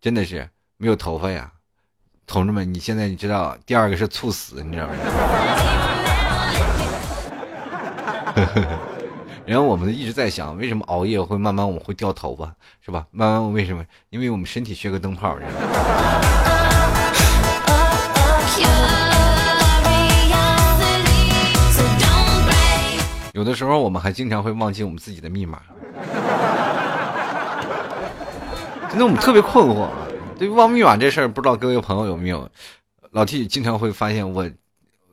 [0.00, 1.52] 真的是没有头发呀，
[2.26, 3.56] 同志们，你现在你知道？
[3.64, 4.94] 第二个是猝死，你知道吗？
[9.46, 12.52] 然后我们一直在想，为什么熬夜会慢慢我们会掉头发，
[12.84, 13.06] 是吧？
[13.12, 13.84] 慢慢为什么？
[14.10, 15.36] 因为我们身体缺个灯泡。
[23.32, 25.60] 有的时候我们还经常会忘记我们自己的密码。
[28.90, 29.86] 真的，我们特别困惑。
[30.38, 32.48] 对忘密码这事儿，不知道各位朋友有没有？
[33.10, 34.48] 老 T 经常会发现我。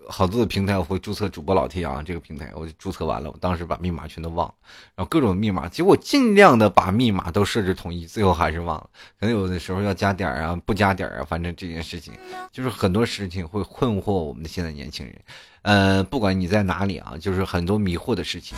[0.09, 4.53] 好多的平台我会注册主播老 T 啊，这个平台我就注册完了，我当时把密码全都忘了，
[4.95, 8.89] 然后各种密码，结果尽量的把密码都设置统一，最后还是忘了。
[9.17, 12.13] 可能有的时候要加点儿啊，不加点儿啊，反正这件事情
[12.51, 15.15] 就是很多事情会困惑我们的现在年轻人。
[15.61, 18.57] 呃，不管你在哪里啊，就是很多迷惑的事情。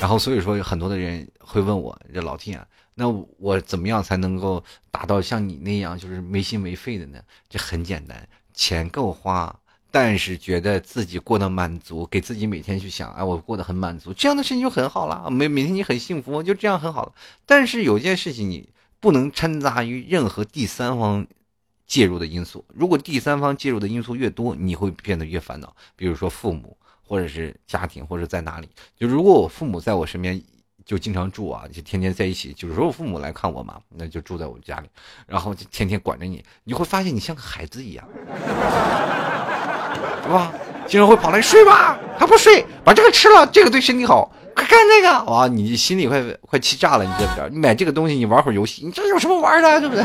[0.00, 2.66] 然后所以说很多的人会问我这老 T 啊，
[2.98, 7.20] 那我怎么样才能够达到像你那样就是没心没肺的呢？
[7.48, 9.54] 这很简单，钱够花。
[9.90, 15.30] 但是觉得自己过得满足，给自己每天去想，哎，我过得很满足，这样的事情就很好了。
[15.30, 17.12] 每每天你很幸福，就这样很好了。
[17.46, 18.68] 但是有件事情你
[19.00, 21.26] 不能掺杂于任何第三方
[21.86, 22.64] 介入的因素。
[22.74, 25.74] 如果第三方介入的因素越多，你会变得越烦恼。
[25.96, 28.68] 比如说父母，或者是家庭，或者在哪里。
[28.94, 30.42] 就如果我父母在我身边，
[30.88, 32.56] 就经常住啊，就天天在一起。
[32.60, 34.88] 有时候父母来看我嘛，那就住在我家里，
[35.26, 38.08] 然后就天天管着你，你会发现你像个孩子一样。
[40.24, 40.50] 是吧？
[40.86, 42.64] 经常会跑来睡吧，还不睡？
[42.82, 45.24] 把这个吃了，这个对身体好，快看那个！
[45.30, 47.46] 哇，你心里快快气炸了，你知不知道？
[47.50, 50.02] 你买这个东西，你玩会儿游戏，你这有什么玩的，对不对？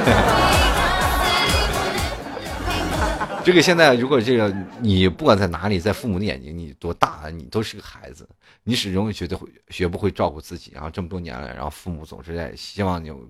[3.44, 8.28] 这个现在，如果这个你不管在哪里，在父母的眼睛，你多大，你都是个孩子，
[8.64, 10.72] 你始终觉得会学不会照顾自己。
[10.74, 13.22] 然后这么多年了，然后父母总是在希望你用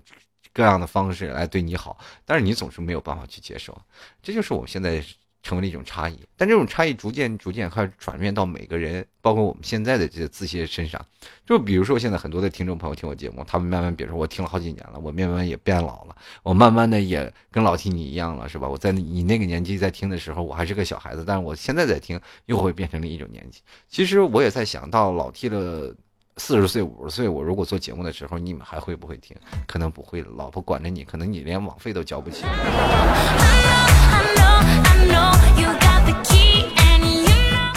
[0.53, 3.76] 各样的方式来对你好，但是你总是没有办法去接受，
[4.22, 5.03] 这就是我们现在。
[5.43, 11.05] 成为了一种差异，但这种差异逐渐逐渐开始转变到每个人，包括我们现在的这些自些身上。
[11.45, 18.69] 就比如说，现在很多的听众朋友听我节目，他们慢慢，比如说我听了好几年了，我慢慢也变老了，我慢慢的也跟老 T 你一样了，是吧？
[18.69, 23.59] 我在你那个年纪在听的时候，我还是个小孩子，但是我现在在听，又会变成另一种年纪。
[23.89, 25.93] 其实我也在想到老 T 了
[26.37, 29.35] 四十岁、五十岁，我如果做节目的时候，你们还会不会听？
[29.67, 32.45] 可能不会了，老婆管着你，可能你连网费都交不起。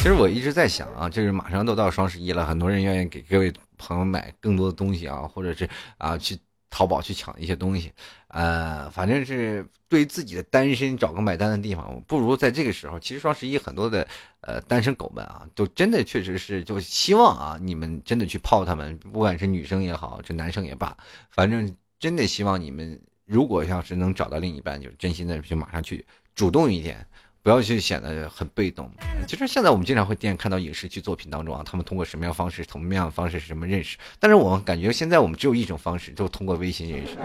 [0.07, 6.39] 其实我一直在想啊，就是马上都到双十一了，很多人愿意给各位朋友买更多的东西啊，或者是啊去
[6.71, 7.93] 淘宝去抢一些东西，
[8.29, 13.01] 呃，反正是对自己的单身找个买单的地方，不如在这个时候。
[13.01, 14.07] 其实双十一很多的
[14.43, 20.97] 呃单身狗们啊，都真的确实是就希望啊，你们真的去泡他们，不管是女生也好，这男生也罢，
[21.31, 26.07] 反正真的希望你们如果要是能找到另一半，就真心的就马上去。
[26.37, 27.05] 主动一点，
[27.47, 28.91] 不要去显得很被动。
[29.29, 33.97] 其实现在我们经常会电看到影视剧作品当中啊，他们通过什么样方式、什么样的方式是什么认识？
[34.19, 37.13] 但是我们感觉现在我们只有一种方式，就通过微信认识，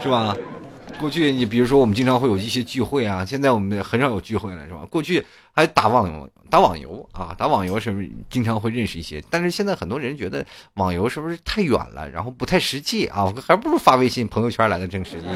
[0.00, 0.34] 是吧？
[0.98, 4.86] 过去你比如说我们经常会有一些聚会啊，现在我们很少有聚会了，是吧？
[4.88, 5.22] 过去
[5.52, 9.22] 还打网游，打网游啊，打网游是不是经常会认识一些？
[9.28, 10.46] 但是现在很多人觉得
[10.76, 13.30] 网游是不是太远了，然后不太实际啊？
[13.46, 15.26] 还不如发微信朋友圈来的更实际。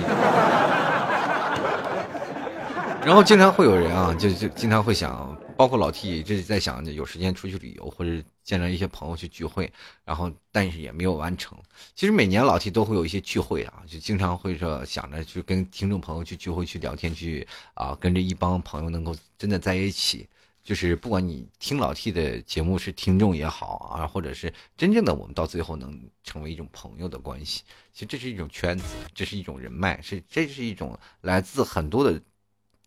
[3.05, 8.11] 然后经常会有人啊，就就经常会想，包括老 T 一直在想有时间出去旅游，或者
[8.45, 9.71] 见着一些朋友去聚会，
[10.05, 11.59] 然后但是也没有完成。
[11.97, 20.29] 其实每年老 T 都会有一些聚会啊，就经常会说想着去跟听众朋友去聚会、去聊天、去啊跟着一帮朋友能够真的在一起。
[20.63, 32.23] 就是不管你听老 T 的节目是听众也好啊，或者是真正的我们到最后能成为一种朋友的关系，其实这是一种圈子，这是一种人脉，是这是一种来自很多的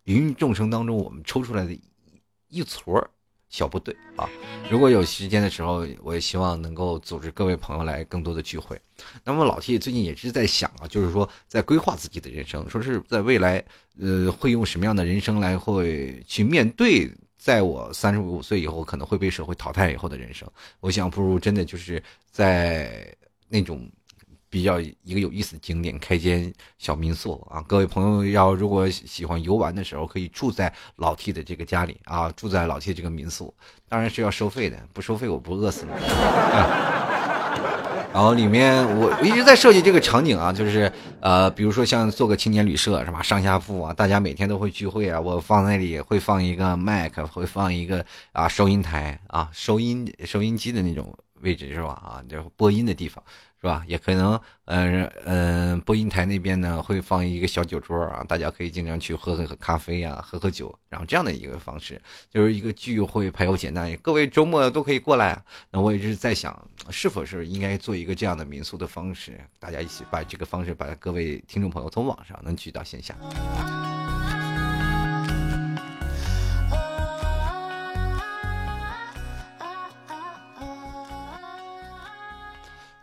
[0.06, 1.78] 芸芸众生当中我们抽出来的
[2.50, 3.06] 一撮
[3.50, 4.30] 小部队啊。
[4.70, 8.80] 如果有时间的时候，我也希望能够组织各位朋友来更多的聚会。
[9.24, 13.64] 那么老 T 最近也是在想啊，就是说在规划自己的人生，说是在未来
[14.00, 17.12] 呃会用什么样的人生来会去面对。
[17.38, 20.50] 在我三十五岁以后可能会被社会淘汰以后的人生，
[20.80, 22.02] 我想不如真的就是
[22.32, 23.16] 在
[23.48, 23.88] 那种
[24.56, 27.62] 比较一个有意思的景点开间小民宿啊。
[27.68, 33.54] 各位朋友要如果喜欢游玩的时候，可以住在老 T 的这个家里啊，住在老 T 这个民宿，
[33.90, 35.92] 当然是要收费的，不收费我不饿死你。
[38.14, 40.90] 然后里面我我一直在设计这个场景啊，就是
[41.20, 51.90] 呃，比如说像做个青年旅社是吧，上下铺啊，大家每天都会聚会啊，我放那里会放一个麦克，会放一个啊收音台啊，收音收音机的那种位置是吧？
[51.90, 53.22] 啊，就播音的地方。
[53.66, 53.84] 是吧？
[53.88, 62.00] 也可能，嗯嗯，播音台那边呢会放一个小酒桌啊，大家可以经常去喝喝咖啡啊，喝喝酒，然后这样的一个方式，
[62.30, 63.92] 就是一个聚会，排忧简单。
[64.04, 65.44] 各位周末都可以过来。
[65.72, 66.56] 那我也是在想，
[66.92, 73.16] 是否是应该做一个这样的民宿的方式，大家一起把这个方式，把各位听众朋友从网上能聚到线下。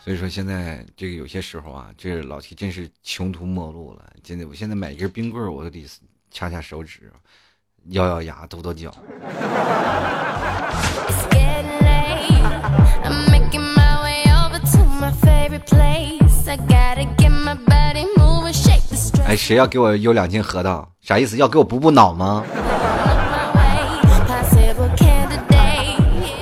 [0.05, 4.05] 所以说现在这个有些时候啊，这老提真是穷途末路了。
[4.25, 5.87] 真的，我现在买一根冰棍我都得
[6.29, 7.13] 掐掐手指，
[7.91, 8.93] 咬咬牙，跺跺脚。
[19.25, 20.91] 哎，谁要给我邮两斤核桃？
[21.01, 21.37] 啥意思？
[21.37, 22.45] 要给我补补脑吗？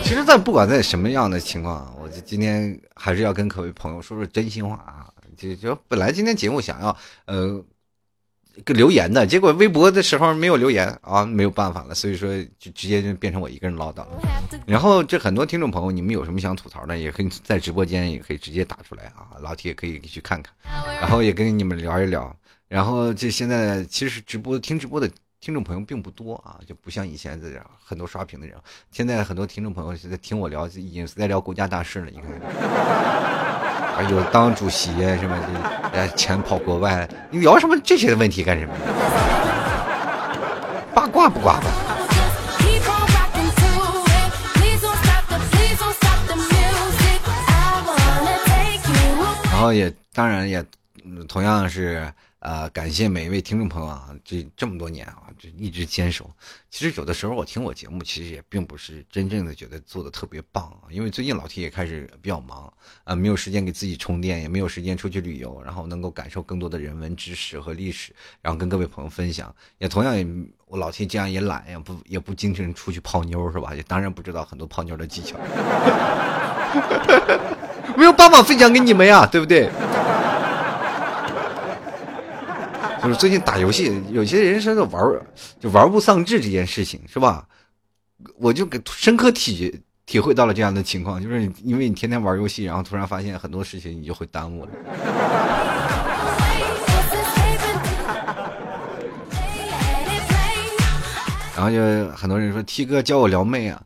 [0.02, 1.94] 其实，在不管在什么样的情况。
[2.20, 5.08] 今天还是要跟各位朋友说说真心话啊！
[5.36, 7.64] 就就本来今天节目想要呃
[8.64, 14.20] 个留言的，结果微博的时候没有留言啊，没有办法了，所以说就直接就变成我一个人唠叨了。
[14.66, 20.52] 然后这很多听众朋友，你们有什么想吐槽的，也可以在直播间也可以直接打出来啊，老铁可以去看看，
[21.00, 22.36] 然后也跟你们聊一聊。
[22.68, 25.10] 然后这现在其实直播听直播的。
[25.40, 28.54] 听众朋友并不多啊，就不像以前这样很多刷屏的人。
[28.92, 32.10] 现在很多听众朋友现在听我聊，已经是在聊国家大事了。
[32.10, 32.30] 你看，
[33.96, 35.46] 啊有当主席什么的，
[35.94, 38.74] 呃，钱跑国外，你聊什么这些问题干什么？
[40.94, 41.66] 八卦不卦吧。
[49.50, 50.62] 然后也当然也，
[51.26, 52.12] 同样是。
[52.40, 56.30] 呃，感谢每一位听众朋友啊，这这么多年啊，这一直坚守。
[56.70, 62.72] 其实有的时候我听我节目，其实也并不是真正的觉得做的特别棒啊，因为最近老 T 也开始比较忙
[63.04, 68.10] 啊，没有时间给自己充电，也没有时间出去旅游，然后能够感受更多的人文知识和历史，
[68.40, 69.54] 然后跟各位朋友分享。
[69.76, 70.26] 也同样也，
[70.64, 73.74] 我老 T 这样也懒，也不也不经常出去泡妞，是吧？
[73.74, 75.36] 也当然不知道很多泡妞的技巧，
[77.98, 79.68] 没有办法分享给你们呀，对不对？
[83.02, 85.02] 就是最近打游戏，有些人说的玩
[85.58, 87.46] 就玩物丧志这件事情是吧？
[88.36, 94.70] 我就给深刻体体会到了这样的情况，就是因为你天天玩游戏，然后突然发现很多事情你就会耽误了。
[101.56, 103.82] 然后就很多人说 T 哥教我撩妹啊，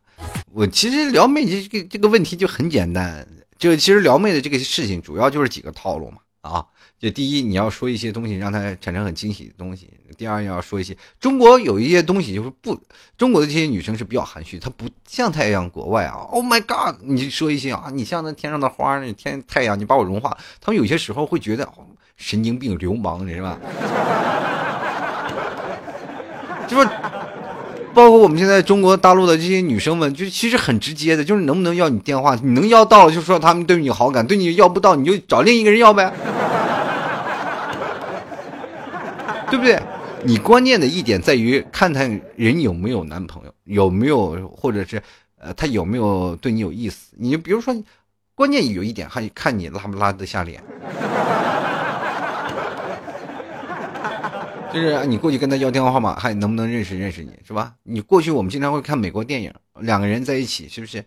[0.52, 3.26] 我其实撩妹这个这个问题就很简单，
[3.58, 6.18] 就其实撩妹的这个事情主要就是几个套路嘛
[6.48, 6.66] 啊。
[6.98, 9.86] 就第一，你要说一些东西让他产生很惊喜的东西；
[10.16, 12.80] 第二，要说一些中国有一些东西就是不，
[13.18, 16.14] 中国的这些女生是比较含蓄，她不像太阳国外啊。
[16.30, 16.96] Oh my god！
[17.02, 20.34] 你说一些啊，你像那天上的花，那天太阳，你把我融化。
[20.60, 21.68] 他们有些时候会觉得
[22.16, 23.58] 神经病、流氓，是吧？
[26.66, 26.88] 就是，
[27.94, 32.34] 包括我们现在中国大陆的这些女生们，就其实很直接的，就是能不能要你电话？
[32.42, 36.12] 你能要到，就说他们对你好感；对你要不到，你就找另一个人要呗。
[39.48, 39.80] 对不对？
[40.24, 45.00] 你关键的一点在于看看人有没有男朋友，有没有，或者是，
[45.38, 47.14] 呃，他有没有对你有意思。
[47.16, 47.72] 你就比如说，
[48.34, 50.60] 关键有一点还看你拉不拉得下脸。
[54.74, 57.74] 就是你过去跟他要电话号码，还能不能认识认识你，是吧？
[57.84, 61.04] 你过去我们经常会看美国电影，两个人在一起，是不是？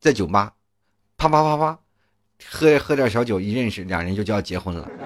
[0.00, 0.52] 在酒吧，
[1.16, 1.76] 啪啪啪啪，
[2.48, 4.88] 喝喝点小酒，一认识，两人就就要结婚了。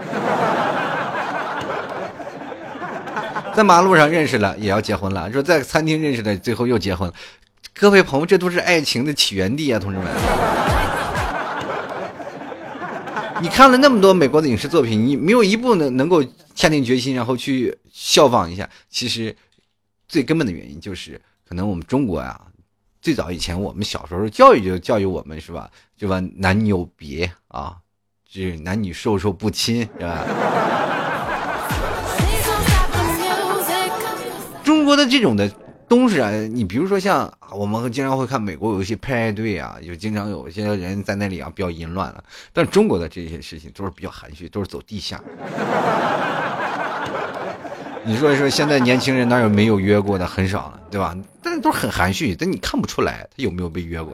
[3.57, 5.33] 在马路上认识了，也要结婚了。
[5.33, 7.15] 说在餐厅认识的，最后又结婚了。
[7.73, 10.07] 各位朋友，这都是爱情的起源地啊，同志们！
[13.43, 16.23] 你看了那么多美国的影视作品，你没有一部能能够
[16.55, 18.69] 下定决心，然后去效仿一下。
[18.91, 19.35] 其实，
[20.07, 21.19] 最根本的原因就是，
[21.49, 22.39] 可能我们中国啊，
[23.01, 25.71] 最早以前我们小时候教育就教育我们是吧？
[25.97, 27.77] 就吧男女有别啊，
[28.31, 30.27] 这男女授受不亲是吧？
[34.63, 35.51] 中国的这种的。
[35.91, 42.23] 东西啊，你比如说像我们经常会看美国有一些派对啊，有经常有一些人在那里啊比较淫乱了。
[42.53, 45.21] 但中国的这些事情都是比较含蓄，都是走地下。
[48.07, 50.25] 你说说现在年轻人哪有没有约过的？
[50.25, 51.13] 很少了，对吧？
[51.43, 54.13] 但是都是很含蓄，但你看不出来他有没有被约过。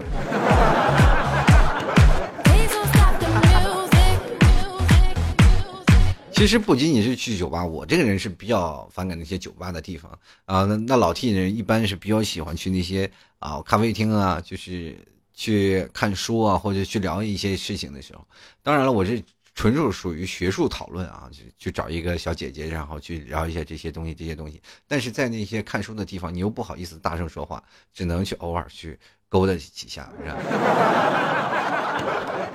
[6.37, 10.11] 其实不仅仅是去酒吧，我这个人是比较反感那些酒吧的地方
[10.45, 10.67] 啊。
[10.67, 14.95] 那那老 T 人一般是比较喜欢去那些啊咖啡厅啊，就是
[15.33, 18.23] 去看书啊，或者去聊一些事情的时候。
[18.63, 19.23] 当然了，我是
[19.55, 24.61] 纯属属于学术讨论啊，就去找一个小姐姐，然后去聊一下这些东西，这些东西。
[24.87, 27.65] 但是在那些看书的地方，你又不好意思大声说话，
[27.95, 28.99] 只能去偶尔去
[29.31, 30.37] 勾搭几下，是吧？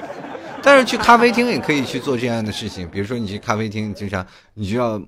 [0.64, 5.01] 但是去咖啡厅也可以去做这样的事情，比如说你去咖啡厅，经常你就要，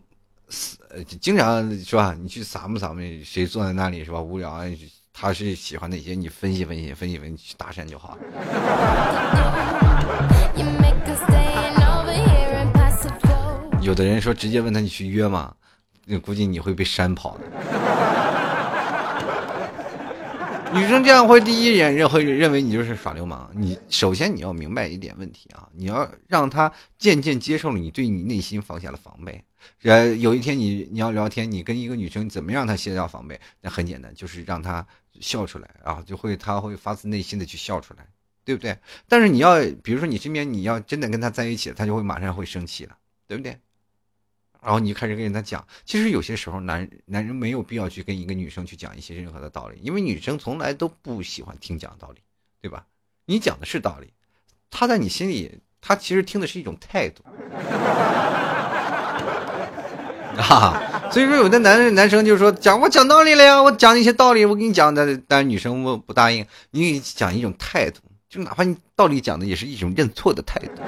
[0.89, 2.15] 呃，经常是吧？
[2.19, 4.19] 你去撒么撒么，谁坐在那里是吧？
[4.19, 4.63] 无聊，
[5.13, 6.15] 他是喜欢哪些？
[6.15, 8.17] 你分析分析，分析分析，去搭讪就好。
[13.81, 15.53] 有的人说直接问他你去约吗？
[16.05, 18.22] 那估计你会被扇跑的。
[20.73, 23.51] 女生这样会第一眼认会认为你就是耍流氓。
[23.53, 29.43] 你首先你要明白一点问题啊，你要让她渐渐接受了你，对你内心放下了防备。
[29.83, 33.39] 呃，有一天你你要聊天，你跟一个女生怎么让她卸掉防备？
[33.61, 34.85] 那很简单，就是让她
[35.19, 38.07] 笑出来啊，就会她会发自内心的去笑出来，
[38.43, 38.75] 对不对？
[39.07, 42.97] 但是你要比如说你身边你要真的跟她在一起，她就会马上会生气了，
[43.27, 43.59] 对不对？
[44.63, 52.21] 然后你就开始跟人家讲，其实有些时候男男人没有必要去跟一个女生去讲一些任何的道理，因为女生从来都不喜欢听讲道理，
[52.61, 52.85] 对吧？
[53.25, 54.13] 你讲的是道理，
[54.71, 57.23] 他在你心里，他其实听的是一种态度，
[60.41, 67.99] 啊，所以说有的男男生就说讲我讲道理了呀，我讲一些道理，我跟你讲的，但是女生不不答应，你讲一种态度，
[68.29, 70.81] 就哪怕你道理讲的也是一种认错的态度，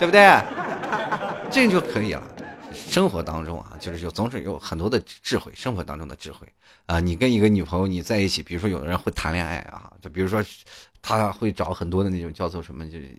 [0.00, 0.28] 对不对？
[1.54, 2.22] 这就可以了。
[2.74, 6.44] 生活当中啊，就是有总是有很多的智慧，生活当中的智慧
[6.86, 6.98] 啊。
[6.98, 10.44] 你跟一个女朋友你在一起，比如说有的人会谈恋爱啊，就比如说
[11.00, 13.16] 他会找很多的那种叫做什么，就是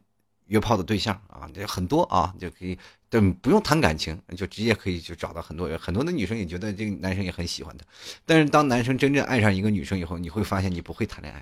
[0.47, 2.77] 约炮的对象啊，这很多啊，就可以，
[3.09, 5.79] 对不用谈感情，就直接可以就找到很多人。
[5.79, 7.85] 很多的女生也觉得这个男生也很喜欢他，
[8.25, 11.41] 但是当男生真正爱上一个女生以后，你会发现你不会谈恋爱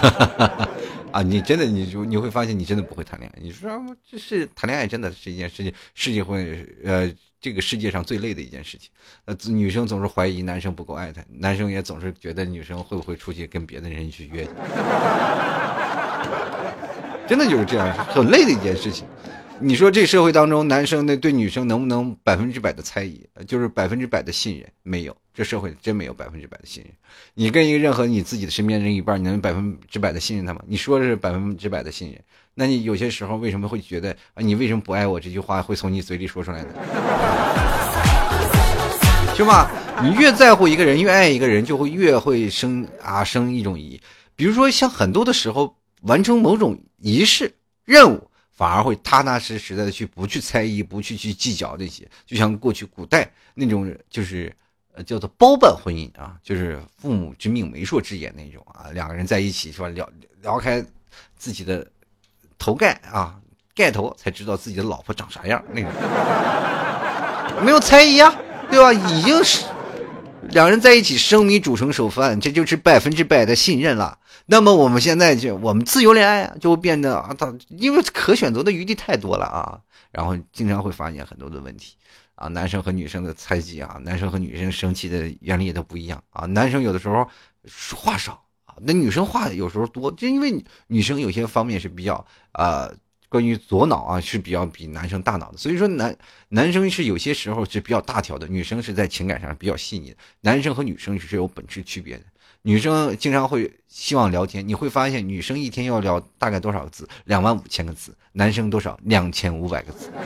[0.00, 0.68] 哈哈哈哈。
[1.12, 3.38] 啊，你真的，你就你会发现，你真的不会谈恋爱。
[3.40, 3.70] 你说
[4.08, 8.90] 这是谈恋爱，真的是一件事情世界会呃，这个世界上最累的一件事情。
[9.24, 14.46] 呃，女生总是怀疑男生不够爱她，男生也总是觉得女生会不会出去跟别的人去约。
[17.26, 19.06] 真的就是这样，很累的一件事情。
[19.60, 24.64] 你说这社会当中，男生那对女生能不能百分之百的猜疑，就是百分之百的信任？
[24.84, 26.92] 没有，这社会真没有百分之百的信任。
[27.34, 30.62] 你跟一个任何你自己的身边人一半，你能百分之百的信任他吗？
[30.66, 32.20] 你说是百分之百的信任，
[32.54, 34.36] 那你有些时候为什么会觉得啊？
[34.36, 35.18] 你为什么不爱我？
[35.18, 36.68] 这句话会从你嘴里说出来呢？
[39.34, 39.70] 是吧？
[40.00, 44.00] 你越在乎一个人，越爱一个人，就会越会生啊生一种疑。
[44.36, 47.52] 比如说，像很多的时候，完成某种仪式
[47.84, 48.27] 任务。
[48.58, 54.52] 反而会踏踏实实的去，不去猜疑，不去去计较那些，就像过去古代那种，就是
[54.94, 59.86] 呃叫做包办婚姻啊，就是父母之命，媒妁之言那种啊，两个人在一起是吧？
[59.90, 60.10] 撩
[60.42, 60.84] 撩开
[61.36, 61.86] 自己的
[62.58, 63.38] 头盖啊，
[63.76, 65.92] 盖头才知道自己的老婆长啥样那种，
[67.64, 68.34] 没有猜疑啊，
[68.68, 68.92] 对吧？
[68.92, 69.64] 已经是
[70.50, 74.18] 两人在一起生米煮成熟饭，这就是百分之百的信任了。
[74.46, 79.78] 那么我们现在就我们自由恋爱啊，就会变得啊，他因为可选择的余地太多了啊，
[80.10, 81.94] 然后经常会发现很多的问题
[82.34, 87.28] 啊，男生和女生的猜忌啊，男生和女生生气的原理也都不一样啊，男生有的时候
[87.94, 92.90] 话少啊，那女生话有时候多，就因为女生有些方面是比较呃
[93.28, 96.16] 关于左脑啊是比较比男生大脑的，所以说男
[96.48, 100.16] 男生是有些时候是比较大条的，女生是在情感上比较细腻的。
[100.40, 102.22] 男生和女生是有本质区别的，
[102.62, 107.06] 女生经常会希望聊天，你会发现女生一天要聊大概多少个字？
[107.24, 108.98] 两万五千个字，男生多少？
[109.04, 110.10] 两千五百个字。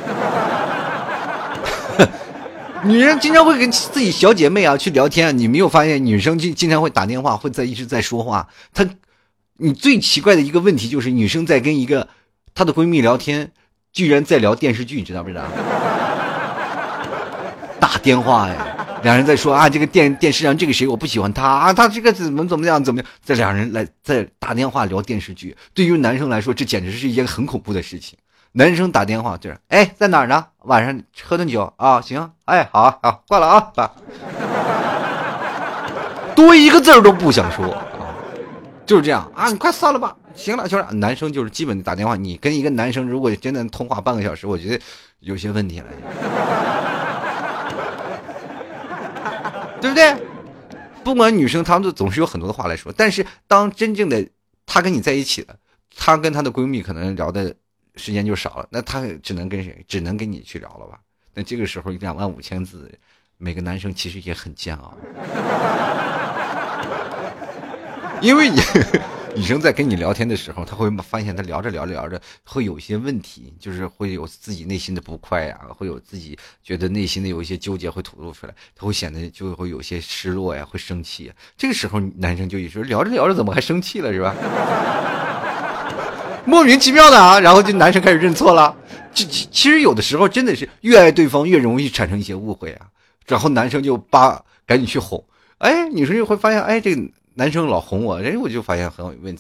[2.84, 8.48] 女人经常会跟自己小姐妹啊去聊天，你没有发现女生经经常会打电话，会在一直在说话。
[8.72, 8.84] 她，
[9.58, 12.08] 你最奇怪的一个问题就是女生在跟一个
[12.54, 13.50] 她的闺蜜聊天，
[13.92, 15.42] 居然在聊电视剧，你知道不知道？
[17.80, 18.66] 打电话呀，
[19.02, 23.10] 两人在说啊，这个电电视上这个谁我不喜欢他啊，他这个怎么怎么样怎么样？
[23.24, 28.16] 这两人来在打电话聊电视剧，对于男生来说，这简直是一件很恐怖的事情。
[28.52, 30.46] 男生打电话就是，哎，在哪儿呢？
[30.64, 32.00] 晚上喝顿酒啊？
[32.00, 33.90] 行，哎，好啊，好，挂了啊，爸。
[36.36, 37.82] 多一个字儿都不想说啊，
[38.86, 40.14] 就是这样啊，你快算了吧。
[40.34, 44.80] 行了，就是男生就是基本打电话，你跟一个男生如果真的通话半个小时，我觉得
[45.20, 45.86] 有些问题了，
[49.80, 50.14] 对不对？
[51.04, 54.24] 不管女生，她们都总是有很多的话来说，但是当真正的
[54.66, 55.54] 她跟你在一起了，
[55.96, 57.54] 她跟她的闺蜜可能聊的。
[57.94, 59.84] 时间就少了，那她只能跟谁？
[59.86, 60.98] 只能跟你去聊了吧？
[61.34, 62.90] 那这个时候两万五千字，
[63.36, 64.96] 每个男生其实也很煎熬，
[68.22, 68.56] 因为你
[69.34, 81.32] 女生在跟你聊天的时候，他会发现他聊着聊着聊着会有一些问题，就是会有自己内心的不快呀，会有自己觉得内心的有一些纠结会吐露出来，他会显得就会有些失落呀，会生气。
[81.56, 84.34] 这个时候男生就一说聊着聊着怎么还生气了是吧？
[86.44, 88.76] 莫名其妙的啊，然后就男生开始认错了。
[89.14, 92.86] 这其实有的时候真的是越爱对方越容易产生一些误会啊。
[93.26, 95.24] 然后男生就把赶紧去哄，
[95.58, 97.02] 哎，女生就会发现，哎，这个
[97.34, 99.36] 男生老哄我，哎，我就发现很有问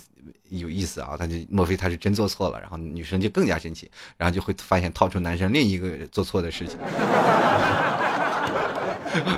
[0.48, 1.16] 有意思啊。
[1.18, 2.60] 他就莫非他是真做错了？
[2.60, 6.78] 然后女生就更加生气，然后就会发现套出男生另一个做错的事情。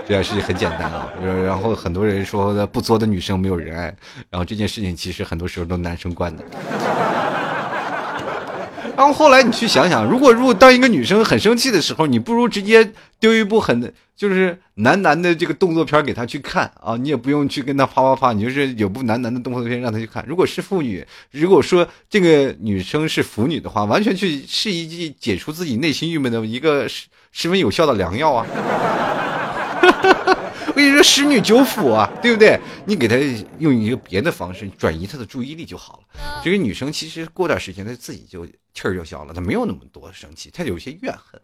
[0.06, 1.12] 这件事情很简单啊，
[1.44, 3.92] 然后很多人说不作的女生没有人爱，
[4.30, 6.44] 然后这件事情其实很多时候都男生惯的。
[8.96, 12.88] 然后后来你去想想，如果如果当一个女生很生气的时候，你不如直接
[13.18, 20.24] 丢一部很就是男男的这个动作片给他去看啊，你也不用去跟他啪啪啪，你就是有部男男的动作片让他去看。
[20.26, 28.46] 如果是妇女，如果说这个女生是腐女的话，完全去是一剂解除自己内心郁闷的一个十十分有效的良药啊。
[30.68, 32.58] 我跟你说，十女九腐啊，对不对？
[32.84, 33.14] 你给她
[33.58, 36.40] 用一个别的方式转移她的注意力就好了。
[36.42, 41.40] 这个女生其实过段时间她自己就气儿就消了，她没有那么多生气，她有些怨恨。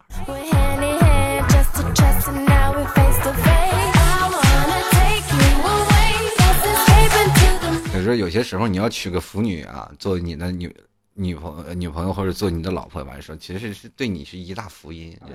[8.01, 10.75] 只是，有些时候你要娶个腐女啊，做你的女
[11.13, 15.15] 女朋女朋友或者做你的老婆来说，其实是对你是一大福音。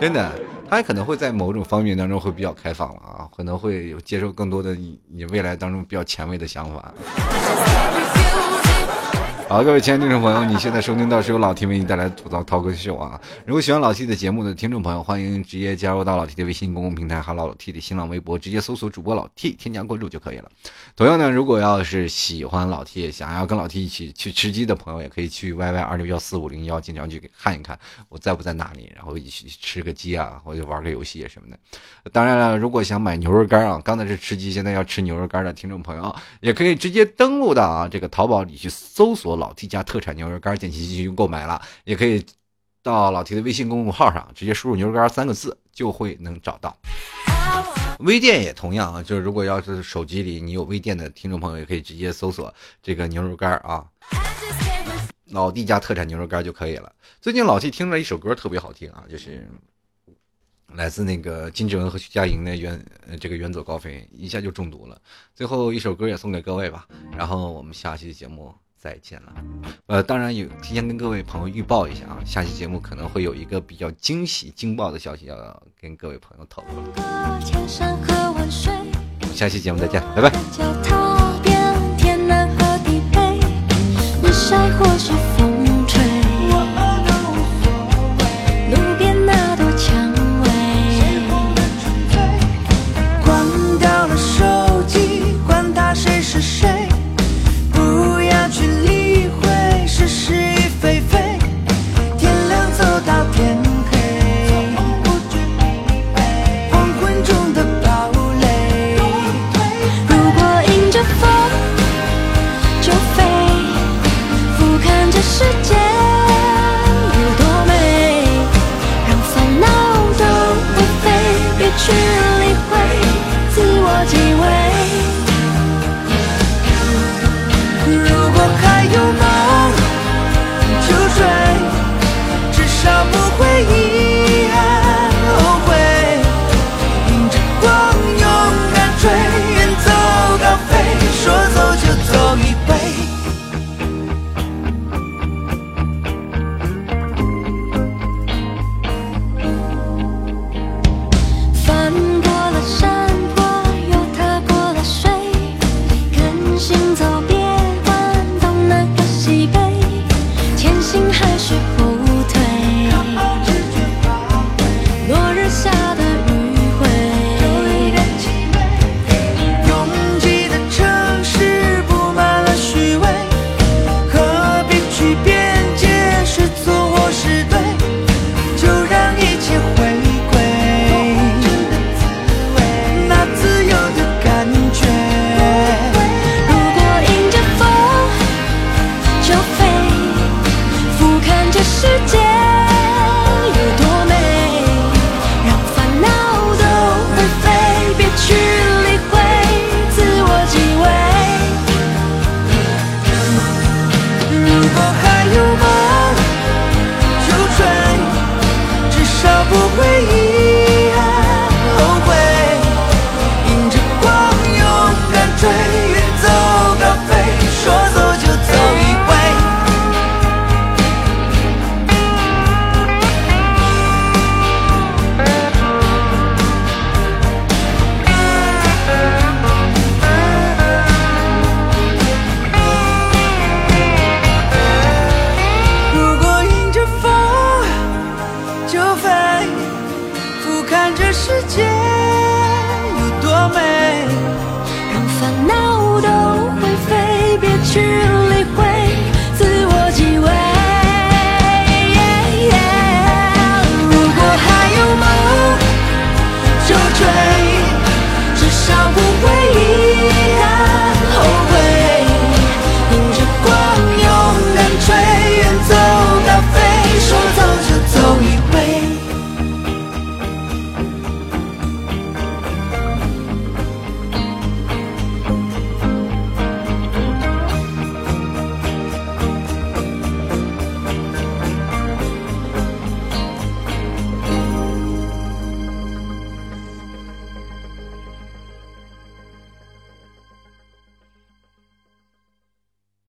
[0.00, 0.28] 真的，
[0.68, 6.92] 他可能会在某种方面当中会比较开放了啊，可能会有接受更多的你你未来当中比较前卫的想法。
[9.54, 13.20] 好，各位亲爱的听众朋友，你现在收听到是由老 T 为你带来吐槽涛哥秀啊！
[13.44, 20.50] 如果喜欢老 T 的节目的听众朋友，欢迎直接加入到老 T 的微信公共平台还有老 T 的新浪微博，直接搜索主播老 T，添加关注就可以了。
[20.96, 27.78] 同样呢，如果要是喜欢老 T，想要跟老 T 一起去吃鸡的朋友，也可以去 YY 二六幺四五零幺经常去看一看
[28.08, 32.10] 我在不在哪里，然后一起吃个鸡啊，或者玩个游戏啊什么的。
[32.10, 40.14] 当然了，如果想买牛肉干啊，刚才是吃鸡，现在要吃牛肉干的听众朋友，也可以直接登录到啊这个淘宝里去搜索老 T 家特产。
[40.14, 42.24] 牛肉干点击进行购买了，也可以
[42.82, 46.76] 到老 T 的微信公众号上直接输入“牛肉干”三个字，就会能找到。
[47.98, 53.84] 微店也同样啊，就是如果要是手机里你有微店的听众朋友，也可以直接搜索这个牛肉干啊，
[55.26, 56.92] 老弟家特产牛肉干就可以了。
[57.20, 59.48] 最近老 T 听了一首歌特别好听啊，就是
[60.74, 62.84] 来自那个金志文和徐佳莹的《远
[63.20, 65.00] 这个远走高飞》，一下就中毒了。
[65.34, 68.54] 最后一首歌也送给各位吧，然后我们下期节目。
[68.84, 69.32] 再见了，
[69.88, 76.92] 呃，当然有提前跟各位朋友预报一下啊，下期节目可能会有一个比较惊喜、惊爆的消息要跟各位朋友透露。
[79.32, 80.30] 下期节目再见，拜拜。